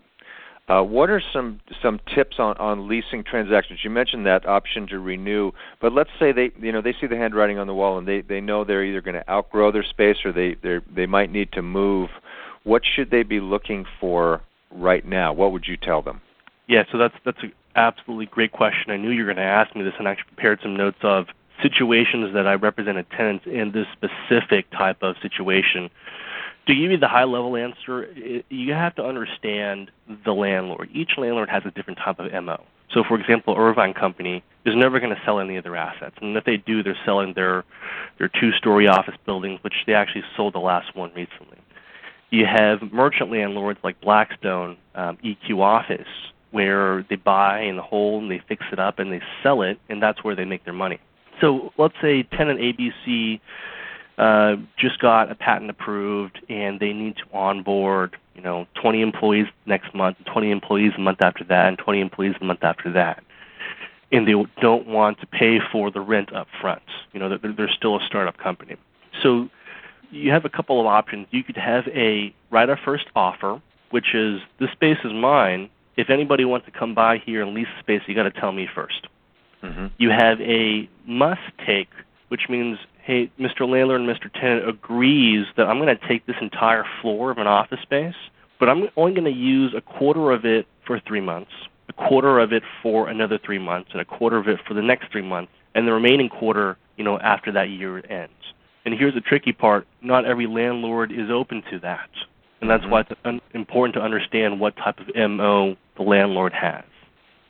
Uh, 0.69 0.81
what 0.81 1.09
are 1.09 1.21
some 1.33 1.59
some 1.81 1.99
tips 2.15 2.39
on, 2.39 2.55
on 2.57 2.87
leasing 2.87 3.21
transactions? 3.21 3.79
You 3.83 3.89
mentioned 3.89 4.25
that 4.25 4.45
option 4.45 4.87
to 4.87 4.97
renew, 4.99 5.51
but 5.81 5.91
let's 5.91 6.09
say 6.17 6.31
they 6.31 6.51
you 6.65 6.71
know 6.71 6.81
they 6.81 6.95
see 7.01 7.07
the 7.07 7.17
handwriting 7.17 7.59
on 7.59 7.67
the 7.67 7.73
wall 7.73 7.97
and 7.97 8.07
they, 8.07 8.21
they 8.21 8.39
know 8.39 8.63
they're 8.63 8.85
either 8.85 9.01
going 9.01 9.19
to 9.21 9.29
outgrow 9.29 9.71
their 9.73 9.83
space 9.83 10.19
or 10.23 10.31
they 10.31 10.55
they 10.63 10.79
they 10.95 11.05
might 11.05 11.31
need 11.31 11.51
to 11.51 11.61
move. 11.61 12.09
What 12.63 12.83
should 12.85 13.09
they 13.11 13.23
be 13.23 13.41
looking 13.41 13.85
for 13.99 14.41
right 14.71 15.05
now? 15.05 15.33
What 15.33 15.51
would 15.51 15.65
you 15.67 15.75
tell 15.75 16.01
them? 16.01 16.21
Yeah, 16.67 16.83
so 16.91 16.97
that's 16.97 17.15
that's 17.25 17.41
an 17.43 17.53
absolutely 17.75 18.27
great 18.27 18.51
question. 18.51 18.91
I 18.91 18.97
knew 18.97 19.09
you 19.09 19.25
were 19.25 19.33
going 19.33 19.37
to 19.37 19.43
ask 19.43 19.75
me 19.75 19.83
this, 19.83 19.93
and 19.99 20.07
I 20.07 20.11
actually 20.11 20.33
prepared 20.35 20.59
some 20.61 20.75
notes 20.75 20.97
of 21.03 21.27
situations 21.61 22.33
that 22.33 22.47
I 22.47 22.53
represented 22.53 23.09
tenants 23.11 23.45
in 23.45 23.71
this 23.71 23.87
specific 23.93 24.69
type 24.71 25.01
of 25.01 25.15
situation. 25.21 25.89
To 26.67 26.73
give 26.73 26.91
you 26.91 26.97
the 26.97 27.09
high 27.09 27.25
level 27.25 27.57
answer, 27.57 28.07
you 28.49 28.73
have 28.73 28.95
to 28.95 29.03
understand 29.03 29.91
the 30.23 30.31
landlord. 30.31 30.89
Each 30.93 31.11
landlord 31.17 31.49
has 31.49 31.63
a 31.65 31.71
different 31.71 31.99
type 31.99 32.19
of 32.19 32.31
MO. 32.43 32.63
So, 32.93 33.03
for 33.03 33.19
example, 33.19 33.55
Irvine 33.57 33.93
Company 33.93 34.43
is 34.65 34.75
never 34.75 34.99
going 34.99 35.13
to 35.13 35.21
sell 35.25 35.39
any 35.39 35.57
of 35.57 35.63
their 35.63 35.75
assets, 35.75 36.15
and 36.21 36.37
if 36.37 36.45
they 36.45 36.57
do, 36.57 36.83
they're 36.83 36.97
selling 37.05 37.33
their 37.33 37.65
their 38.19 38.29
two-story 38.29 38.87
office 38.87 39.15
buildings, 39.25 39.59
which 39.63 39.73
they 39.87 39.93
actually 39.93 40.23
sold 40.37 40.53
the 40.53 40.59
last 40.59 40.95
one 40.95 41.11
recently. 41.15 41.57
You 42.29 42.45
have 42.45 42.81
merchant 42.91 43.31
landlords 43.31 43.79
like 43.83 43.99
Blackstone, 43.99 44.77
um, 44.95 45.17
EQ 45.23 45.59
Office, 45.59 46.07
where 46.53 47.03
they 47.09 47.15
buy 47.15 47.57
and 47.57 47.79
hold 47.79 48.21
and 48.21 48.31
they 48.31 48.39
fix 48.47 48.63
it 48.71 48.77
up 48.77 48.99
and 48.99 49.11
they 49.11 49.21
sell 49.41 49.63
it, 49.63 49.79
and 49.89 50.01
that's 50.01 50.23
where 50.23 50.35
they 50.35 50.45
make 50.45 50.63
their 50.65 50.73
money. 50.73 50.99
So 51.41 51.73
let's 51.79 51.95
say 51.99 52.21
tenant 52.23 52.59
ABC 52.59 53.41
uh, 54.19 54.57
just 54.77 54.99
got 54.99 55.31
a 55.31 55.35
patent 55.35 55.71
approved 55.71 56.39
and 56.49 56.79
they 56.79 56.93
need 56.93 57.17
to 57.17 57.23
onboard, 57.33 58.15
you 58.35 58.41
know, 58.43 58.67
20 58.79 59.01
employees 59.01 59.47
next 59.65 59.95
month, 59.95 60.17
20 60.31 60.51
employees 60.51 60.91
the 60.95 61.01
month 61.01 61.23
after 61.23 61.43
that, 61.45 61.69
and 61.69 61.79
20 61.79 61.99
employees 61.99 62.35
the 62.39 62.45
month 62.45 62.63
after 62.63 62.91
that. 62.93 63.23
And 64.11 64.27
they 64.27 64.35
don't 64.61 64.85
want 64.85 65.21
to 65.21 65.25
pay 65.25 65.59
for 65.71 65.89
the 65.89 66.01
rent 66.01 66.31
up 66.35 66.47
front. 66.61 66.83
You 67.13 67.19
know, 67.19 67.35
they're, 67.35 67.51
they're 67.51 67.71
still 67.75 67.95
a 67.97 68.05
startup 68.05 68.37
company. 68.37 68.75
So 69.23 69.49
you 70.11 70.29
have 70.29 70.45
a 70.45 70.49
couple 70.49 70.79
of 70.79 70.85
options. 70.85 71.25
You 71.31 71.43
could 71.43 71.57
have 71.57 71.87
a 71.87 72.31
right 72.51 72.69
of 72.69 72.77
first 72.85 73.05
offer, 73.15 73.59
which 73.89 74.13
is 74.13 74.39
this 74.59 74.69
space 74.71 74.99
is 75.03 75.11
mine. 75.11 75.71
If 75.95 76.09
anybody 76.09 76.45
wants 76.45 76.65
to 76.65 76.71
come 76.71 76.95
by 76.95 77.17
here 77.17 77.41
and 77.41 77.53
lease 77.53 77.67
space, 77.79 78.01
you 78.07 78.15
got 78.15 78.23
to 78.23 78.31
tell 78.31 78.51
me 78.51 78.67
1st 78.75 79.07
mm-hmm. 79.63 79.87
You 79.97 80.09
have 80.09 80.41
a 80.41 80.89
must 81.05 81.41
take, 81.65 81.89
which 82.29 82.49
means 82.49 82.79
hey, 83.03 83.29
Mr. 83.37 83.67
Landlord 83.69 84.01
and 84.01 84.09
Mr. 84.09 84.31
Tenant 84.31 84.67
agrees 84.67 85.45
that 85.57 85.67
I'm 85.67 85.77
going 85.77 85.95
to 85.95 86.07
take 86.07 86.25
this 86.25 86.37
entire 86.41 86.85
floor 87.01 87.31
of 87.31 87.37
an 87.37 87.47
office 87.47 87.81
space, 87.81 88.15
but 88.59 88.69
I'm 88.69 88.87
only 88.95 89.13
going 89.13 89.25
to 89.25 89.39
use 89.39 89.73
a 89.75 89.81
quarter 89.81 90.31
of 90.31 90.45
it 90.45 90.67
for 90.87 90.99
three 91.01 91.19
months, 91.19 91.51
a 91.89 91.93
quarter 91.93 92.39
of 92.39 92.53
it 92.53 92.63
for 92.81 93.09
another 93.09 93.37
three 93.37 93.59
months, 93.59 93.89
and 93.91 93.99
a 93.99 94.05
quarter 94.05 94.37
of 94.37 94.47
it 94.47 94.59
for 94.65 94.73
the 94.73 94.81
next 94.81 95.11
three 95.11 95.21
months, 95.21 95.51
and 95.75 95.85
the 95.85 95.91
remaining 95.91 96.29
quarter, 96.29 96.77
you 96.95 97.03
know, 97.03 97.19
after 97.19 97.51
that 97.51 97.69
year 97.69 97.97
ends. 98.09 98.33
And 98.85 98.93
here's 98.93 99.13
the 99.13 99.21
tricky 99.21 99.51
part: 99.51 99.85
not 100.01 100.25
every 100.25 100.47
landlord 100.47 101.11
is 101.11 101.29
open 101.29 101.61
to 101.71 101.79
that, 101.79 102.09
and 102.61 102.69
that's 102.69 102.83
mm-hmm. 102.83 102.91
why 102.91 102.99
it's 103.01 103.11
un- 103.25 103.41
important 103.53 103.95
to 103.95 104.01
understand 104.01 104.59
what 104.61 104.77
type 104.77 104.99
of 104.99 105.07
MO 105.15 105.75
the 105.97 106.03
landlord 106.03 106.53
has. 106.53 106.83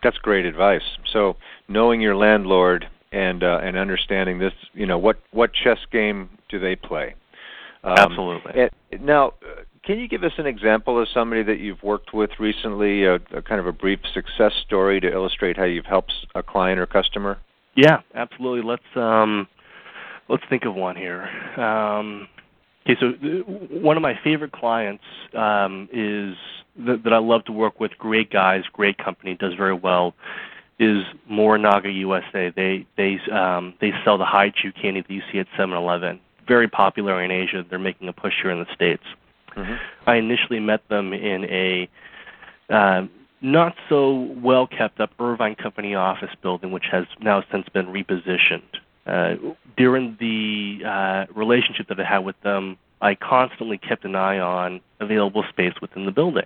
That's 0.04 0.18
great 0.18 0.46
advice. 0.46 0.82
So 1.12 1.38
knowing 1.68 2.02
your 2.02 2.16
landlord 2.16 2.88
and 3.12 3.44
uh, 3.44 3.60
and 3.64 3.78
understanding 3.78 4.40
this, 4.40 4.54
you 4.74 4.86
know, 4.86 4.98
what 4.98 5.20
what 5.32 5.52
chess 5.54 5.80
game 5.92 6.30
do 6.50 6.60
they 6.60 6.76
play? 6.76 7.16
Um, 7.84 7.96
Absolutely. 7.98 8.70
And 8.92 9.06
now, 9.06 9.34
can 9.84 10.00
you 10.00 10.08
give 10.08 10.24
us 10.24 10.32
an 10.38 10.46
example 10.46 11.02
of 11.02 11.08
somebody 11.14 11.44
that 11.44 11.60
you've 11.60 11.84
worked 11.84 12.14
with 12.14 12.30
recently, 12.40 13.04
a, 13.04 13.16
a 13.16 13.42
kind 13.42 13.60
of 13.60 13.68
a 13.68 13.74
brief 13.74 14.00
success 14.14 14.54
story 14.66 15.02
to 15.02 15.12
illustrate 15.12 15.58
how 15.58 15.66
you've 15.66 15.86
helped 15.86 16.14
a 16.36 16.42
client 16.42 16.80
or 16.80 16.86
customer? 16.86 17.38
Yeah, 17.76 18.02
absolutely. 18.16 18.70
Let's 18.70 18.84
um, 18.96 19.48
let's 20.30 20.44
think 20.50 20.66
of 20.66 20.76
one 20.76 20.96
here. 20.96 21.24
Um, 21.58 22.28
okay, 22.86 23.00
so 23.00 23.12
one 23.12 23.98
of 23.98 24.04
my 24.04 24.20
favorite 24.24 24.52
clients 24.52 25.04
um, 25.34 25.90
is 25.92 26.36
that, 26.86 27.04
that 27.04 27.13
I 27.13 27.20
love 27.20 27.46
to 27.46 27.52
work 27.52 27.80
with. 27.80 27.98
Great 27.98 28.30
guys, 28.30 28.63
great 28.72 28.98
company, 28.98 29.36
does 29.36 29.54
very 29.54 29.74
well 29.74 30.13
is 30.80 31.04
Morinaga 31.30 31.94
USA. 31.96 32.50
They 32.50 32.86
they 32.98 33.20
um, 33.32 33.74
they 33.80 33.92
sell 34.04 34.18
the 34.18 34.25
Hi-Chew 34.25 34.72
candy 34.74 35.02
that 35.02 35.10
you 35.10 35.22
see 35.32 35.40
at 35.40 35.48
7-Eleven. 35.58 36.20
Very 36.48 36.68
popular 36.68 37.24
in 37.24 37.32
Asia. 37.32 37.63
They're 37.68 37.80
making 37.80 38.08
a 38.08 38.13
push 38.13 38.34
here 38.42 38.52
in 38.52 38.60
the 38.60 38.74
states. 38.74 39.04
Mm-hmm. 39.56 39.75
I 40.08 40.16
initially 40.16 40.60
met 40.60 40.88
them 40.90 41.13
in 41.13 41.46
a 41.46 41.90
uh, 42.70 43.06
not 43.42 43.75
so 43.90 44.36
well 44.42 44.68
kept 44.68 45.00
up 45.00 45.12
Irvine 45.20 45.56
Company 45.56 45.96
office 45.96 46.32
building, 46.42 46.72
which 46.72 46.86
has 46.92 47.06
now 47.22 47.44
since 47.52 47.68
been 47.70 47.88
repositioned. 47.88 48.62
Uh, 49.05 49.36
during 49.75 50.17
the 50.19 50.79
uh, 50.86 51.25
relationship 51.33 51.88
that 51.89 52.00
I 52.00 52.05
had 52.05 52.19
with 52.19 52.39
them, 52.41 52.77
I 53.01 53.15
constantly 53.15 53.77
kept 53.77 54.05
an 54.05 54.15
eye 54.15 54.39
on 54.39 54.79
available 55.00 55.43
space 55.50 55.74
within 55.81 56.05
the 56.05 56.12
building. 56.12 56.45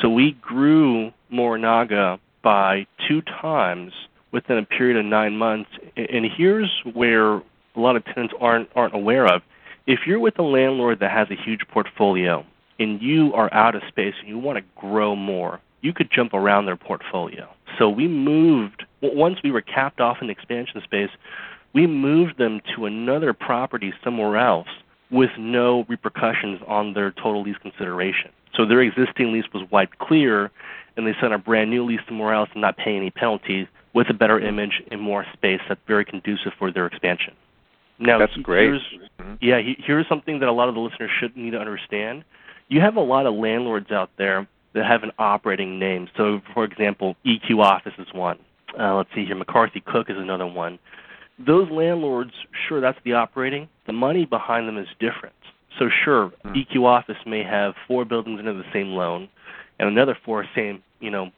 So 0.00 0.08
we 0.08 0.32
grew 0.40 1.12
Morinaga 1.32 2.18
by 2.42 2.86
two 3.06 3.20
times 3.22 3.92
within 4.32 4.56
a 4.56 4.64
period 4.64 4.96
of 4.96 5.04
nine 5.04 5.36
months. 5.36 5.70
And 5.96 6.24
here's 6.24 6.70
where 6.94 7.34
a 7.34 7.42
lot 7.76 7.96
of 7.96 8.04
tenants 8.04 8.34
aren't 8.40 8.70
aren't 8.74 8.94
aware 8.94 9.26
of. 9.26 9.42
If 9.86 10.00
you're 10.06 10.20
with 10.20 10.38
a 10.38 10.42
landlord 10.42 11.00
that 11.00 11.10
has 11.10 11.28
a 11.30 11.36
huge 11.36 11.62
portfolio 11.68 12.46
and 12.78 13.02
you 13.02 13.34
are 13.34 13.52
out 13.52 13.74
of 13.74 13.82
space 13.88 14.14
and 14.20 14.28
you 14.28 14.38
want 14.38 14.58
to 14.58 14.64
grow 14.80 15.14
more, 15.14 15.60
you 15.82 15.92
could 15.92 16.10
jump 16.10 16.32
around 16.32 16.66
their 16.66 16.76
portfolio. 16.76 17.48
So 17.78 17.88
we 17.88 18.08
moved 18.08 18.84
once 19.02 19.38
we 19.42 19.50
were 19.50 19.62
capped 19.62 20.00
off 20.00 20.18
in 20.20 20.30
expansion 20.30 20.80
space, 20.84 21.10
we 21.72 21.86
moved 21.86 22.38
them 22.38 22.60
to 22.74 22.86
another 22.86 23.32
property 23.32 23.92
somewhere 24.02 24.36
else 24.36 24.68
with 25.10 25.30
no 25.38 25.84
repercussions 25.88 26.60
on 26.66 26.94
their 26.94 27.10
total 27.10 27.42
lease 27.42 27.56
consideration. 27.60 28.30
So 28.54 28.66
their 28.66 28.80
existing 28.80 29.32
lease 29.32 29.46
was 29.52 29.68
wiped 29.70 29.98
clear, 29.98 30.50
and 30.96 31.06
they 31.06 31.14
sent 31.20 31.32
a 31.32 31.38
brand 31.38 31.70
new 31.70 31.84
lease 31.84 32.00
somewhere 32.06 32.34
else 32.34 32.48
and 32.52 32.60
not 32.60 32.76
pay 32.76 32.96
any 32.96 33.10
penalties 33.10 33.66
with 33.94 34.08
a 34.10 34.14
better 34.14 34.38
image 34.38 34.82
and 34.90 35.00
more 35.00 35.24
space 35.32 35.60
that's 35.68 35.80
very 35.86 36.04
conducive 36.04 36.52
for 36.58 36.70
their 36.70 36.86
expansion. 36.86 37.34
Now, 37.98 38.18
that's 38.18 38.36
great. 38.36 38.64
Here's, 38.64 38.82
mm-hmm. 39.20 39.34
Yeah, 39.40 39.60
here's 39.78 40.08
something 40.08 40.40
that 40.40 40.48
a 40.48 40.52
lot 40.52 40.68
of 40.68 40.74
the 40.74 40.80
listeners 40.80 41.10
should 41.20 41.36
need 41.36 41.50
to 41.50 41.58
understand. 41.58 42.24
You 42.68 42.80
have 42.80 42.96
a 42.96 43.00
lot 43.00 43.26
of 43.26 43.34
landlords 43.34 43.90
out 43.90 44.10
there 44.16 44.48
that 44.74 44.86
have 44.86 45.02
an 45.02 45.10
operating 45.18 45.78
name. 45.78 46.08
So, 46.16 46.40
for 46.54 46.64
example, 46.64 47.16
EQ 47.26 47.62
Office 47.62 47.92
is 47.98 48.06
one. 48.12 48.38
Uh, 48.78 48.94
let's 48.94 49.10
see 49.14 49.24
here, 49.24 49.34
McCarthy 49.34 49.82
Cook 49.84 50.08
is 50.08 50.16
another 50.16 50.46
one. 50.46 50.78
Those 51.44 51.70
landlords, 51.70 52.32
sure, 52.68 52.80
that's 52.80 52.98
the 53.04 53.14
operating. 53.14 53.68
The 53.86 53.92
money 53.92 54.26
behind 54.26 54.68
them 54.68 54.76
is 54.76 54.88
different. 54.98 55.34
So, 55.78 55.88
sure, 56.04 56.32
mm-hmm. 56.44 56.52
EQ 56.54 56.84
Office 56.84 57.16
may 57.26 57.42
have 57.42 57.74
four 57.88 58.04
buildings 58.04 58.38
under 58.38 58.52
the 58.52 58.64
same 58.72 58.88
loan 58.88 59.28
and 59.80 59.88
another 59.88 60.16
four 60.24 60.44
same, 60.54 60.82
you 61.00 61.10
know, 61.10 61.30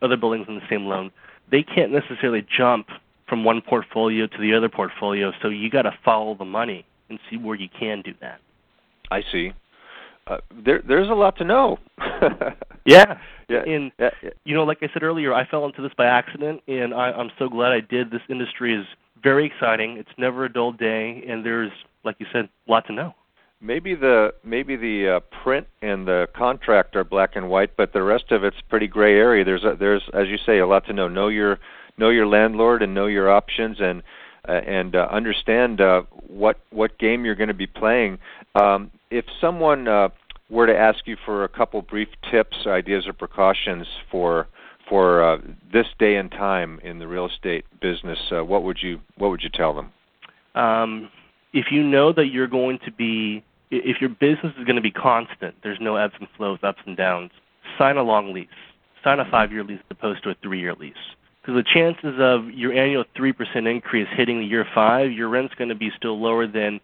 other 0.00 0.16
buildings 0.16 0.46
in 0.48 0.54
the 0.54 0.66
same 0.70 0.86
loan, 0.86 1.10
they 1.50 1.64
can't 1.64 1.90
necessarily 1.90 2.46
jump 2.56 2.86
from 3.28 3.44
one 3.44 3.60
portfolio 3.60 4.26
to 4.28 4.38
the 4.38 4.54
other 4.54 4.68
portfolio. 4.68 5.32
So 5.42 5.48
you 5.48 5.68
got 5.68 5.82
to 5.82 5.92
follow 6.04 6.34
the 6.36 6.44
money 6.44 6.86
and 7.10 7.18
see 7.28 7.36
where 7.36 7.56
you 7.56 7.68
can 7.68 8.02
do 8.02 8.14
that. 8.20 8.40
I 9.10 9.22
see. 9.32 9.52
Uh, 10.28 10.38
there, 10.64 10.80
there's 10.86 11.08
a 11.08 11.14
lot 11.14 11.36
to 11.38 11.44
know. 11.44 11.78
yeah. 12.84 13.18
Yeah. 13.48 13.62
And 13.66 13.90
yeah, 13.98 14.10
yeah. 14.22 14.30
you 14.44 14.54
know, 14.54 14.64
like 14.64 14.78
I 14.82 14.88
said 14.92 15.02
earlier, 15.02 15.34
I 15.34 15.46
fell 15.46 15.64
into 15.64 15.82
this 15.82 15.92
by 15.96 16.06
accident, 16.06 16.62
and 16.68 16.94
I, 16.94 17.10
I'm 17.10 17.30
so 17.38 17.48
glad 17.48 17.72
I 17.72 17.80
did. 17.80 18.10
This 18.10 18.20
industry 18.28 18.74
is 18.78 18.86
very 19.22 19.46
exciting. 19.46 19.96
It's 19.96 20.10
never 20.18 20.44
a 20.44 20.52
dull 20.52 20.72
day, 20.72 21.24
and 21.28 21.44
there's, 21.44 21.72
like 22.04 22.16
you 22.18 22.26
said, 22.32 22.48
a 22.66 22.70
lot 22.70 22.86
to 22.86 22.92
know. 22.92 23.14
Maybe 23.60 23.96
the 23.96 24.34
maybe 24.44 24.76
the 24.76 25.16
uh, 25.16 25.20
print 25.42 25.66
and 25.82 26.06
the 26.06 26.28
contract 26.36 26.94
are 26.94 27.02
black 27.02 27.34
and 27.34 27.50
white, 27.50 27.76
but 27.76 27.92
the 27.92 28.02
rest 28.02 28.30
of 28.30 28.44
it's 28.44 28.60
pretty 28.68 28.86
gray 28.86 29.18
area. 29.18 29.44
There's 29.44 29.64
a, 29.64 29.74
there's 29.78 30.02
as 30.14 30.28
you 30.28 30.38
say 30.46 30.58
a 30.58 30.66
lot 30.66 30.86
to 30.86 30.92
know. 30.92 31.08
Know 31.08 31.26
your 31.26 31.58
know 31.96 32.10
your 32.10 32.28
landlord 32.28 32.82
and 32.82 32.94
know 32.94 33.06
your 33.06 33.28
options 33.28 33.78
and 33.80 34.04
uh, 34.48 34.52
and 34.52 34.94
uh, 34.94 35.08
understand 35.10 35.80
uh, 35.80 36.02
what 36.28 36.60
what 36.70 36.98
game 36.98 37.24
you're 37.24 37.34
going 37.34 37.48
to 37.48 37.54
be 37.54 37.66
playing. 37.66 38.18
Um, 38.54 38.92
if 39.10 39.24
someone 39.40 39.88
uh, 39.88 40.10
were 40.48 40.66
to 40.66 40.76
ask 40.76 41.06
you 41.06 41.16
for 41.24 41.42
a 41.42 41.48
couple 41.48 41.82
brief 41.82 42.08
tips, 42.30 42.58
ideas, 42.66 43.08
or 43.08 43.12
precautions 43.12 43.86
for 44.10 44.46
for 44.88 45.22
uh, 45.22 45.38
this 45.72 45.86
day 45.98 46.16
and 46.16 46.30
time 46.30 46.80
in 46.82 46.98
the 46.98 47.06
real 47.06 47.26
estate 47.26 47.64
business, 47.80 48.18
uh, 48.32 48.44
what 48.44 48.62
would 48.62 48.78
you 48.82 49.00
what 49.16 49.30
would 49.30 49.42
you 49.42 49.50
tell 49.50 49.74
them? 49.74 49.92
Um, 50.54 51.10
if 51.52 51.66
you 51.70 51.82
know 51.82 52.12
that 52.12 52.26
you're 52.26 52.46
going 52.46 52.78
to 52.84 52.90
be 52.90 53.44
if 53.70 54.00
your 54.00 54.10
business 54.10 54.54
is 54.58 54.64
going 54.64 54.76
to 54.76 54.82
be 54.82 54.90
constant, 54.90 55.54
there's 55.62 55.78
no 55.80 55.96
ebbs 55.96 56.14
and 56.18 56.28
flows, 56.36 56.58
ups 56.62 56.80
and 56.86 56.96
downs, 56.96 57.30
sign 57.76 57.96
a 57.96 58.02
long 58.02 58.32
lease. 58.32 58.48
Sign 59.04 59.20
a 59.20 59.30
five 59.30 59.52
year 59.52 59.62
lease 59.62 59.80
as 59.90 59.96
opposed 59.96 60.22
to 60.24 60.30
a 60.30 60.34
three 60.42 60.60
year 60.60 60.74
lease. 60.74 60.94
Because 61.40 61.62
the 61.62 61.70
chances 61.70 62.18
of 62.18 62.50
your 62.50 62.72
annual 62.74 63.04
3% 63.16 63.70
increase 63.70 64.08
hitting 64.10 64.40
the 64.40 64.44
year 64.44 64.66
five, 64.74 65.12
your 65.12 65.28
rent's 65.28 65.54
going 65.54 65.68
to 65.70 65.74
be 65.74 65.90
still 65.96 66.20
lower 66.20 66.46
than 66.46 66.80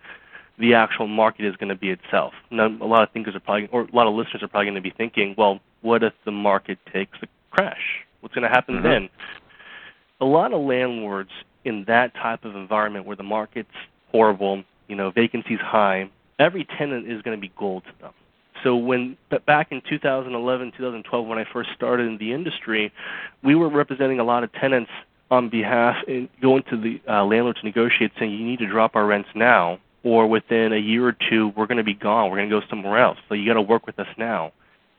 the 0.59 0.75
actual 0.75 1.07
market 1.07 1.45
is 1.45 1.57
going 1.57 1.69
to 1.69 1.75
be 1.75 1.91
itself. 1.91 2.33
Now, 2.51 2.69
a 2.69 2.87
lot 2.87 3.03
of 3.03 3.11
thinkers 3.11 3.35
are 3.35 3.41
probably, 3.41 3.67
or 3.73 3.83
a 3.83 3.93
lot 3.93 4.07
of 4.07 4.15
listeners 4.15 4.43
are 4.43 4.49
probably 4.49 4.67
going 4.67 4.77
to 4.77 4.81
be 4.81 4.95
thinking, 4.97 5.35
well, 5.37 5.61
What 5.83 6.03
if 6.03 6.15
the 6.25 6.31
market 6.31 6.79
takes 6.91 7.19
crash? 7.55 8.05
What's 8.21 8.35
going 8.35 8.49
to 8.49 8.55
happen 8.55 8.77
mm-hmm. 8.77 8.85
then? 8.85 9.09
A 10.21 10.25
lot 10.25 10.53
of 10.53 10.63
landlords 10.63 11.31
in 11.65 11.85
that 11.87 12.15
type 12.15 12.45
of 12.45 12.57
environment 12.57 13.07
where 13.07 13.17
the 13.17 13.23
market's 13.23 13.75
horrible, 14.11 14.63
you 14.89 14.97
know, 14.97 15.11
vacancy's 15.11 15.61
high, 15.61 16.09
every 16.39 16.65
tenant 16.79 17.11
is 17.11 17.23
going 17.23 17.37
to 17.37 17.41
be 17.41 17.53
gold 17.59 17.85
to 17.85 17.93
them. 18.01 18.13
So 18.63 18.77
when 18.77 19.17
back 19.47 19.73
in 19.73 19.83
2011, 19.89 20.73
2012, 20.77 21.27
when 21.27 21.39
I 21.39 21.45
first 21.53 21.71
started 21.75 22.07
in 22.07 22.19
the 22.19 22.33
industry, 22.33 22.93
we 23.43 23.55
were 23.55 23.69
representing 23.69 24.21
a 24.21 24.25
lot 24.25 24.43
of 24.43 24.53
tenants 24.53 24.91
on 25.31 25.49
behalf 25.51 25.97
and 26.07 26.29
going 26.41 26.63
to 26.71 26.77
the 26.77 27.01
uh, 27.09 27.25
landlord 27.25 27.57
to 27.57 27.65
negotiate, 27.65 28.13
saying 28.19 28.31
you 28.31 28.45
need 28.45 28.61
to 28.61 28.67
drop 28.67 28.97
our 28.97 29.05
rents 29.05 29.29
now, 29.35 29.79
or 30.03 30.27
within 30.27 30.73
a 30.73 30.79
year 30.79 31.07
or 31.09 31.17
two 31.29 31.53
we're 31.57 31.67
going 31.67 31.79
to 31.79 31.85
be 31.85 31.95
gone. 31.95 32.31
We're 32.31 32.39
going 32.39 32.49
to 32.51 32.61
go 32.61 32.67
somewhere 32.69 32.99
else. 32.99 33.19
So 33.29 33.35
you 33.35 33.47
got 33.47 33.55
to 33.55 33.63
work 33.63 33.87
with 33.87 33.99
us 33.99 34.09
now. 34.17 34.53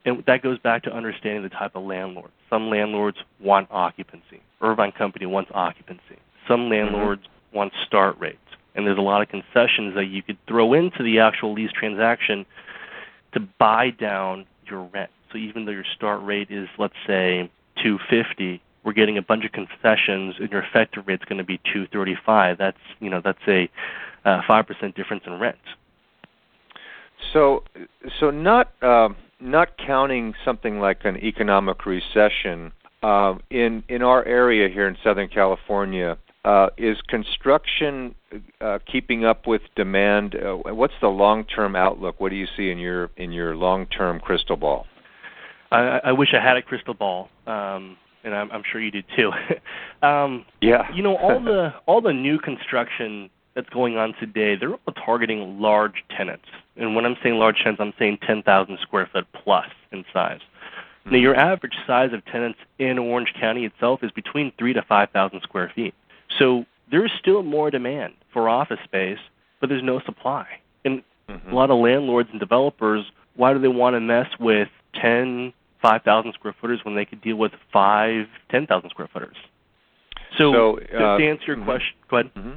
And 0.05 0.23
that 0.27 0.43
goes 0.43 0.59
back 0.59 0.83
to 0.83 0.95
understanding 0.95 1.43
the 1.43 1.49
type 1.49 1.75
of 1.75 1.83
landlord. 1.83 2.29
Some 2.49 2.69
landlords 2.69 3.17
want 3.39 3.67
occupancy. 3.71 4.41
Irvine 4.61 4.91
Company 4.91 5.25
wants 5.25 5.51
occupancy. 5.53 6.19
Some 6.47 6.61
mm-hmm. 6.61 6.93
landlords 6.93 7.23
mm-hmm. 7.23 7.57
want 7.57 7.73
start 7.85 8.17
rates. 8.19 8.37
And 8.75 8.85
there's 8.85 8.97
a 8.97 9.01
lot 9.01 9.21
of 9.21 9.29
concessions 9.29 9.95
that 9.95 10.05
you 10.05 10.21
could 10.21 10.37
throw 10.47 10.73
into 10.73 11.01
the 11.01 11.19
actual 11.19 11.53
lease 11.53 11.71
transaction 11.71 12.45
to 13.33 13.39
buy 13.57 13.89
down 13.89 14.45
your 14.69 14.83
rent. 14.93 15.09
So 15.31 15.37
even 15.37 15.65
though 15.65 15.71
your 15.71 15.85
start 15.95 16.23
rate 16.23 16.51
is, 16.51 16.67
let's 16.77 16.93
say, 17.07 17.49
250, 17.81 18.61
we're 18.83 18.93
getting 18.93 19.17
a 19.17 19.21
bunch 19.21 19.43
of 19.45 19.51
concessions, 19.51 20.35
and 20.39 20.51
your 20.51 20.61
effective 20.61 21.07
rate's 21.07 21.25
going 21.25 21.39
to 21.39 21.43
be 21.43 21.57
235. 21.57 22.57
That's 22.57 22.77
you 22.99 23.09
know 23.09 23.19
that's 23.23 23.39
a 23.47 23.69
five 24.23 24.49
uh, 24.49 24.63
percent 24.63 24.95
difference 24.95 25.23
in 25.25 25.39
rent. 25.39 25.57
So, 27.33 27.63
so 28.19 28.29
not 28.29 28.71
uh, 28.81 29.09
not 29.45 29.77
counting 29.77 30.33
something 30.43 30.79
like 30.79 31.05
an 31.05 31.17
economic 31.17 31.85
recession 31.85 32.71
uh, 33.03 33.35
in 33.49 33.83
in 33.87 34.01
our 34.01 34.25
area 34.25 34.67
here 34.69 34.87
in 34.87 34.97
Southern 35.03 35.29
California. 35.29 36.17
Uh, 36.43 36.69
is 36.77 36.97
construction 37.07 38.13
uh, 38.61 38.77
keeping 38.91 39.25
up 39.25 39.47
with 39.47 39.61
demand? 39.75 40.35
Uh, 40.35 40.73
what's 40.75 40.93
the 41.01 41.07
long-term 41.07 41.75
outlook? 41.75 42.19
What 42.19 42.29
do 42.29 42.35
you 42.35 42.45
see 42.55 42.69
in 42.69 42.77
your 42.77 43.09
in 43.17 43.31
your 43.31 43.55
long-term 43.55 44.19
crystal 44.19 44.55
ball? 44.55 44.85
I, 45.71 46.01
I 46.03 46.11
wish 46.11 46.29
I 46.33 46.43
had 46.43 46.55
a 46.57 46.61
crystal 46.61 46.93
ball. 46.93 47.29
Um, 47.47 47.97
and 48.23 48.33
I'm, 48.33 48.51
I'm 48.51 48.63
sure 48.69 48.81
you 48.81 48.91
do 48.91 49.03
too. 49.15 49.31
um, 50.05 50.45
yeah. 50.61 50.91
you 50.93 51.03
know 51.03 51.15
all 51.15 51.39
the 51.41 51.73
all 51.85 52.01
the 52.01 52.13
new 52.13 52.39
construction 52.39 53.29
that's 53.55 53.69
going 53.69 53.97
on 53.97 54.13
today, 54.19 54.55
they're 54.55 54.73
all 54.73 54.93
targeting 55.05 55.59
large 55.59 56.03
tenants. 56.15 56.45
And 56.75 56.95
when 56.95 57.05
I'm 57.05 57.15
saying 57.23 57.35
large 57.35 57.57
tenants, 57.57 57.81
I'm 57.81 57.93
saying 57.97 58.19
10,000 58.25 58.77
square 58.81 59.09
foot 59.11 59.25
plus 59.33 59.67
in 59.91 60.03
size. 60.11 60.39
Mm-hmm. 60.39 61.11
Now, 61.11 61.17
your 61.17 61.35
average 61.35 61.75
size 61.87 62.11
of 62.13 62.25
tenants 62.25 62.59
in 62.79 62.99
Orange 62.99 63.33
County 63.39 63.65
itself 63.65 64.03
is 64.03 64.11
between 64.11 64.51
three 64.59 64.73
to 64.73 64.81
5,000 64.81 65.41
square 65.41 65.71
feet. 65.73 65.93
So 66.37 66.65
there's 66.91 67.11
still 67.19 67.43
more 67.43 67.71
demand 67.71 68.13
for 68.33 68.49
office 68.49 68.79
space, 68.83 69.19
but 69.61 69.69
there's 69.69 69.83
no 69.83 70.01
supply. 70.01 70.45
And 70.83 71.01
mm-hmm. 71.29 71.51
a 71.51 71.55
lot 71.55 71.71
of 71.71 71.79
landlords 71.79 72.29
and 72.31 72.39
developers, 72.39 73.05
why 73.35 73.53
do 73.53 73.59
they 73.59 73.67
want 73.69 73.95
to 73.95 74.01
mess 74.01 74.27
with 74.39 74.67
10, 75.01 75.53
5,000 75.81 76.33
square 76.33 76.55
footers 76.59 76.79
when 76.83 76.95
they 76.95 77.05
could 77.05 77.21
deal 77.21 77.35
with 77.35 77.51
five, 77.71 78.25
10,000 78.49 78.89
square 78.89 79.09
footers. 79.11 79.35
So, 80.37 80.51
so 80.51 80.79
uh, 80.79 81.17
to 81.17 81.25
answer 81.25 81.45
your 81.47 81.57
mm-hmm. 81.57 81.65
question, 81.65 81.95
go 82.09 82.17
ahead. 82.17 82.31
Mm-hmm. 82.35 82.55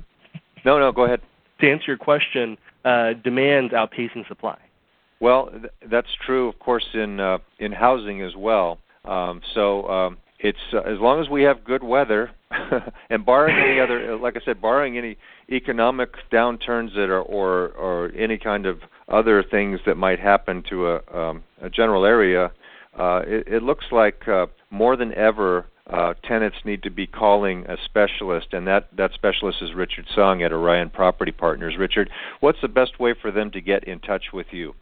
No, 0.64 0.78
no, 0.78 0.92
go 0.92 1.04
ahead. 1.04 1.20
To 1.60 1.70
answer 1.70 1.84
your 1.88 1.96
question, 1.96 2.56
uh, 2.84 3.14
demand 3.24 3.72
outpacing 3.72 4.26
supply. 4.28 4.58
Well, 5.20 5.50
th- 5.50 5.72
that's 5.90 6.08
true, 6.24 6.48
of 6.48 6.58
course, 6.58 6.86
in 6.94 7.18
uh, 7.20 7.38
in 7.58 7.72
housing 7.72 8.22
as 8.22 8.36
well. 8.36 8.78
Um, 9.04 9.40
so 9.54 9.88
um, 9.88 10.18
it's 10.38 10.58
uh, 10.72 10.80
as 10.80 10.98
long 11.00 11.20
as 11.20 11.28
we 11.28 11.42
have 11.42 11.64
good 11.64 11.82
weather, 11.82 12.30
and 13.10 13.26
barring 13.26 13.56
any 13.56 13.80
other, 13.80 14.16
like 14.16 14.36
I 14.36 14.44
said, 14.44 14.62
barring 14.62 14.96
any 14.96 15.16
economic 15.50 16.10
downturns 16.32 16.94
that 16.94 17.10
are 17.10 17.22
or 17.22 17.68
or 17.70 18.12
any 18.16 18.38
kind 18.38 18.66
of 18.66 18.80
other 19.08 19.42
things 19.42 19.80
that 19.86 19.96
might 19.96 20.20
happen 20.20 20.62
to 20.70 20.88
a 20.88 21.18
um, 21.18 21.42
a 21.60 21.68
general 21.68 22.04
area, 22.04 22.52
uh, 22.98 23.22
it, 23.26 23.48
it 23.48 23.62
looks 23.62 23.86
like 23.90 24.28
uh, 24.28 24.46
more 24.70 24.96
than 24.96 25.12
ever 25.14 25.66
uh, 25.88 26.14
tenants 26.22 26.58
need 26.64 26.82
to 26.82 26.90
be 26.90 27.06
calling 27.06 27.64
a 27.66 27.76
specialist, 27.84 28.48
and 28.52 28.66
that, 28.66 28.88
that 28.96 29.12
specialist 29.14 29.62
is 29.62 29.74
Richard 29.74 30.06
Sung 30.14 30.42
at 30.42 30.52
Orion 30.52 30.90
Property 30.90 31.32
Partners. 31.32 31.76
Richard, 31.78 32.10
what's 32.40 32.60
the 32.60 32.68
best 32.68 33.00
way 33.00 33.14
for 33.20 33.30
them 33.30 33.50
to 33.52 33.60
get 33.60 33.84
in 33.84 33.98
touch 34.00 34.26
with 34.32 34.48
you? 34.50 34.74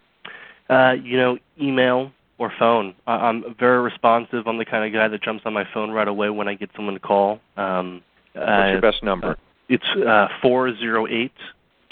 Uh, 0.68 0.94
you 1.00 1.16
know, 1.16 1.38
email 1.60 2.10
or 2.38 2.52
phone. 2.58 2.94
I- 3.06 3.28
I'm 3.28 3.54
very 3.58 3.80
responsive. 3.80 4.46
I'm 4.46 4.58
the 4.58 4.64
kind 4.64 4.84
of 4.84 4.92
guy 4.92 5.06
that 5.08 5.22
jumps 5.22 5.44
on 5.46 5.52
my 5.52 5.64
phone 5.72 5.92
right 5.92 6.08
away 6.08 6.28
when 6.30 6.48
I 6.48 6.54
get 6.54 6.70
someone 6.74 6.94
to 6.94 7.00
call. 7.00 7.40
Um, 7.56 8.02
what's 8.32 8.72
your 8.72 8.80
best 8.80 9.02
number? 9.02 9.30
Uh, 9.30 9.34
it's 9.68 9.88
uh, 9.96 10.28
408 10.42 11.32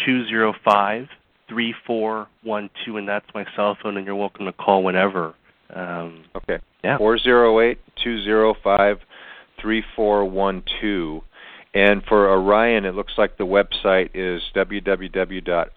205 0.05 1.09
3412, 1.49 2.97
and 2.97 3.09
that's 3.09 3.27
my 3.35 3.47
cell 3.55 3.77
phone, 3.81 3.97
and 3.97 4.07
you're 4.07 4.17
welcome 4.17 4.47
to 4.47 4.53
call 4.53 4.83
whenever. 4.83 5.35
Um, 5.75 6.25
okay. 6.37 6.59
Yeah. 6.83 6.99
408 6.99 7.79
205 8.03 8.99
3412. 9.61 11.23
And 11.75 12.05
for 12.05 12.31
Orion, 12.31 12.85
it 12.85 12.95
looks 12.95 13.15
like 13.19 13.37
the 13.37 13.47
website 13.47 14.11
is 14.15 14.43
www.oppre.com. 14.55 15.73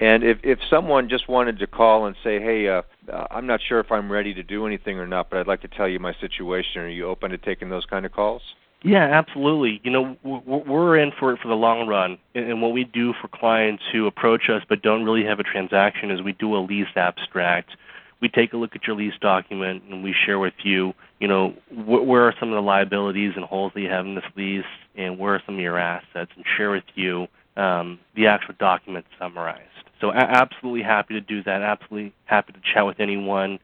And 0.00 0.24
if 0.24 0.38
if 0.42 0.58
someone 0.68 1.08
just 1.08 1.28
wanted 1.28 1.58
to 1.60 1.66
call 1.66 2.06
and 2.06 2.16
say, 2.24 2.40
"Hey, 2.40 2.68
uh, 2.68 2.82
uh, 3.12 3.26
I'm 3.30 3.46
not 3.46 3.60
sure 3.68 3.78
if 3.78 3.92
I'm 3.92 4.10
ready 4.10 4.34
to 4.34 4.42
do 4.42 4.66
anything 4.66 4.98
or 4.98 5.06
not, 5.06 5.30
but 5.30 5.38
I'd 5.38 5.46
like 5.46 5.60
to 5.62 5.68
tell 5.68 5.86
you 5.86 6.00
my 6.00 6.12
situation," 6.14 6.82
are 6.82 6.88
you 6.88 7.06
open 7.06 7.30
to 7.30 7.38
taking 7.38 7.68
those 7.68 7.84
kind 7.84 8.04
of 8.04 8.10
calls? 8.12 8.42
Yeah, 8.84 9.04
absolutely. 9.04 9.80
You 9.84 9.90
know, 9.90 10.16
we're 10.24 10.98
in 10.98 11.12
for 11.18 11.32
it 11.32 11.40
for 11.40 11.48
the 11.48 11.54
long 11.54 11.86
run, 11.86 12.18
and 12.34 12.60
what 12.62 12.72
we 12.72 12.84
do 12.84 13.12
for 13.20 13.28
clients 13.28 13.82
who 13.92 14.06
approach 14.06 14.48
us 14.50 14.62
but 14.68 14.82
don't 14.82 15.04
really 15.04 15.24
have 15.24 15.40
a 15.40 15.44
transaction 15.44 16.10
is 16.10 16.20
we 16.22 16.32
do 16.32 16.56
a 16.56 16.58
lease 16.58 16.88
abstract. 16.96 17.70
We 18.20 18.28
take 18.28 18.52
a 18.52 18.56
look 18.56 18.76
at 18.76 18.86
your 18.86 18.96
lease 18.96 19.14
document 19.20 19.82
and 19.90 20.02
we 20.04 20.14
share 20.26 20.38
with 20.38 20.54
you, 20.64 20.94
you 21.20 21.28
know, 21.28 21.54
where 21.86 22.22
are 22.26 22.34
some 22.38 22.50
of 22.50 22.54
the 22.54 22.62
liabilities 22.62 23.32
and 23.36 23.44
holes 23.44 23.72
that 23.74 23.80
you 23.80 23.88
have 23.90 24.06
in 24.06 24.14
this 24.16 24.24
lease, 24.36 24.64
and 24.96 25.18
where 25.18 25.34
are 25.36 25.42
some 25.46 25.56
of 25.56 25.60
your 25.60 25.78
assets, 25.78 26.30
and 26.36 26.44
share 26.56 26.70
with 26.70 26.84
you 26.94 27.26
um, 27.56 27.98
the 28.16 28.26
actual 28.26 28.54
document 28.58 29.06
summarized. 29.18 29.68
So, 30.00 30.12
absolutely 30.12 30.82
happy 30.82 31.14
to 31.14 31.20
do 31.20 31.42
that. 31.44 31.62
Absolutely 31.62 32.12
happy 32.24 32.52
to 32.52 32.58
chat 32.74 32.84
with 32.86 32.98
anyone. 32.98 33.60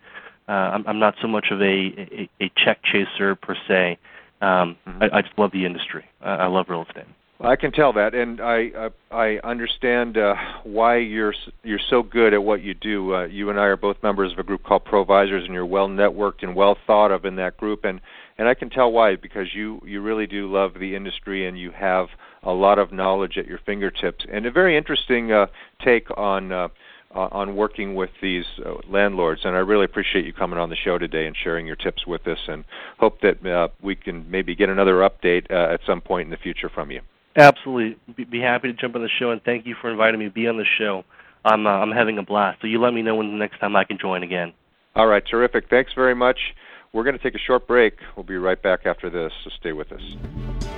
Uh, 0.48 0.52
I'm, 0.52 0.86
I'm 0.86 0.98
not 1.00 1.14
so 1.20 1.28
much 1.28 1.48
of 1.50 1.60
a, 1.60 1.64
a, 1.64 2.30
a 2.40 2.52
check 2.56 2.78
chaser 2.84 3.34
per 3.34 3.56
se. 3.66 3.98
Um, 4.40 4.76
mm-hmm. 4.86 5.02
I, 5.02 5.18
I 5.18 5.22
just 5.22 5.38
love 5.38 5.52
the 5.52 5.64
industry. 5.64 6.04
I, 6.20 6.34
I 6.34 6.46
love 6.46 6.66
real 6.68 6.84
estate. 6.88 7.06
I 7.40 7.54
can 7.54 7.70
tell 7.70 7.92
that, 7.92 8.14
and 8.14 8.40
I 8.40 8.70
uh, 8.76 8.90
I 9.12 9.38
understand 9.44 10.18
uh, 10.18 10.34
why 10.64 10.96
you're 10.96 11.34
you're 11.62 11.78
so 11.88 12.02
good 12.02 12.34
at 12.34 12.42
what 12.42 12.62
you 12.62 12.74
do. 12.74 13.14
Uh, 13.14 13.26
you 13.26 13.48
and 13.48 13.60
I 13.60 13.64
are 13.64 13.76
both 13.76 13.96
members 14.02 14.32
of 14.32 14.40
a 14.40 14.42
group 14.42 14.64
called 14.64 14.84
Provisors, 14.84 15.44
and 15.44 15.54
you're 15.54 15.64
well 15.64 15.88
networked 15.88 16.42
and 16.42 16.56
well 16.56 16.76
thought 16.86 17.12
of 17.12 17.24
in 17.24 17.36
that 17.36 17.56
group. 17.56 17.84
and 17.84 18.00
And 18.38 18.48
I 18.48 18.54
can 18.54 18.70
tell 18.70 18.90
why 18.90 19.14
because 19.14 19.54
you 19.54 19.80
you 19.84 20.00
really 20.02 20.26
do 20.26 20.50
love 20.50 20.74
the 20.80 20.96
industry, 20.96 21.46
and 21.46 21.56
you 21.56 21.70
have 21.70 22.08
a 22.42 22.52
lot 22.52 22.80
of 22.80 22.92
knowledge 22.92 23.38
at 23.38 23.46
your 23.46 23.60
fingertips, 23.64 24.24
and 24.30 24.44
a 24.44 24.50
very 24.50 24.76
interesting 24.76 25.30
uh, 25.30 25.46
take 25.84 26.08
on. 26.16 26.70
Uh, 27.14 27.26
on 27.32 27.56
working 27.56 27.94
with 27.94 28.10
these 28.20 28.44
uh, 28.66 28.74
landlords. 28.86 29.40
And 29.46 29.56
I 29.56 29.60
really 29.60 29.86
appreciate 29.86 30.26
you 30.26 30.34
coming 30.34 30.58
on 30.58 30.68
the 30.68 30.76
show 30.76 30.98
today 30.98 31.26
and 31.26 31.34
sharing 31.34 31.66
your 31.66 31.74
tips 31.74 32.06
with 32.06 32.26
us, 32.28 32.38
and 32.46 32.64
hope 32.98 33.22
that 33.22 33.44
uh, 33.46 33.68
we 33.80 33.96
can 33.96 34.30
maybe 34.30 34.54
get 34.54 34.68
another 34.68 34.96
update 34.96 35.50
uh, 35.50 35.72
at 35.72 35.80
some 35.86 36.02
point 36.02 36.26
in 36.26 36.30
the 36.30 36.36
future 36.36 36.68
from 36.68 36.90
you. 36.90 37.00
Absolutely, 37.34 37.96
be, 38.14 38.24
be 38.24 38.40
happy 38.40 38.68
to 38.68 38.74
jump 38.74 38.94
on 38.94 39.00
the 39.00 39.08
show, 39.08 39.30
and 39.30 39.42
thank 39.42 39.64
you 39.64 39.74
for 39.80 39.90
inviting 39.90 40.20
me 40.20 40.26
to 40.26 40.30
be 40.30 40.46
on 40.48 40.58
the 40.58 40.66
show. 40.76 41.02
I'm 41.46 41.66
uh, 41.66 41.70
I'm 41.70 41.92
having 41.92 42.18
a 42.18 42.22
blast. 42.22 42.60
So 42.60 42.66
you 42.66 42.78
let 42.78 42.92
me 42.92 43.00
know 43.00 43.16
when 43.16 43.30
the 43.30 43.38
next 43.38 43.58
time 43.58 43.74
I 43.74 43.84
can 43.84 43.96
join 43.98 44.22
again. 44.22 44.52
All 44.94 45.06
right, 45.06 45.22
terrific. 45.26 45.70
Thanks 45.70 45.92
very 45.94 46.14
much. 46.14 46.38
We're 46.92 47.04
going 47.04 47.16
to 47.16 47.22
take 47.22 47.34
a 47.34 47.38
short 47.38 47.66
break. 47.66 47.94
We'll 48.16 48.24
be 48.24 48.36
right 48.36 48.62
back 48.62 48.80
after 48.84 49.08
this, 49.08 49.32
so 49.44 49.50
stay 49.58 49.72
with 49.72 49.92
us. 49.92 50.77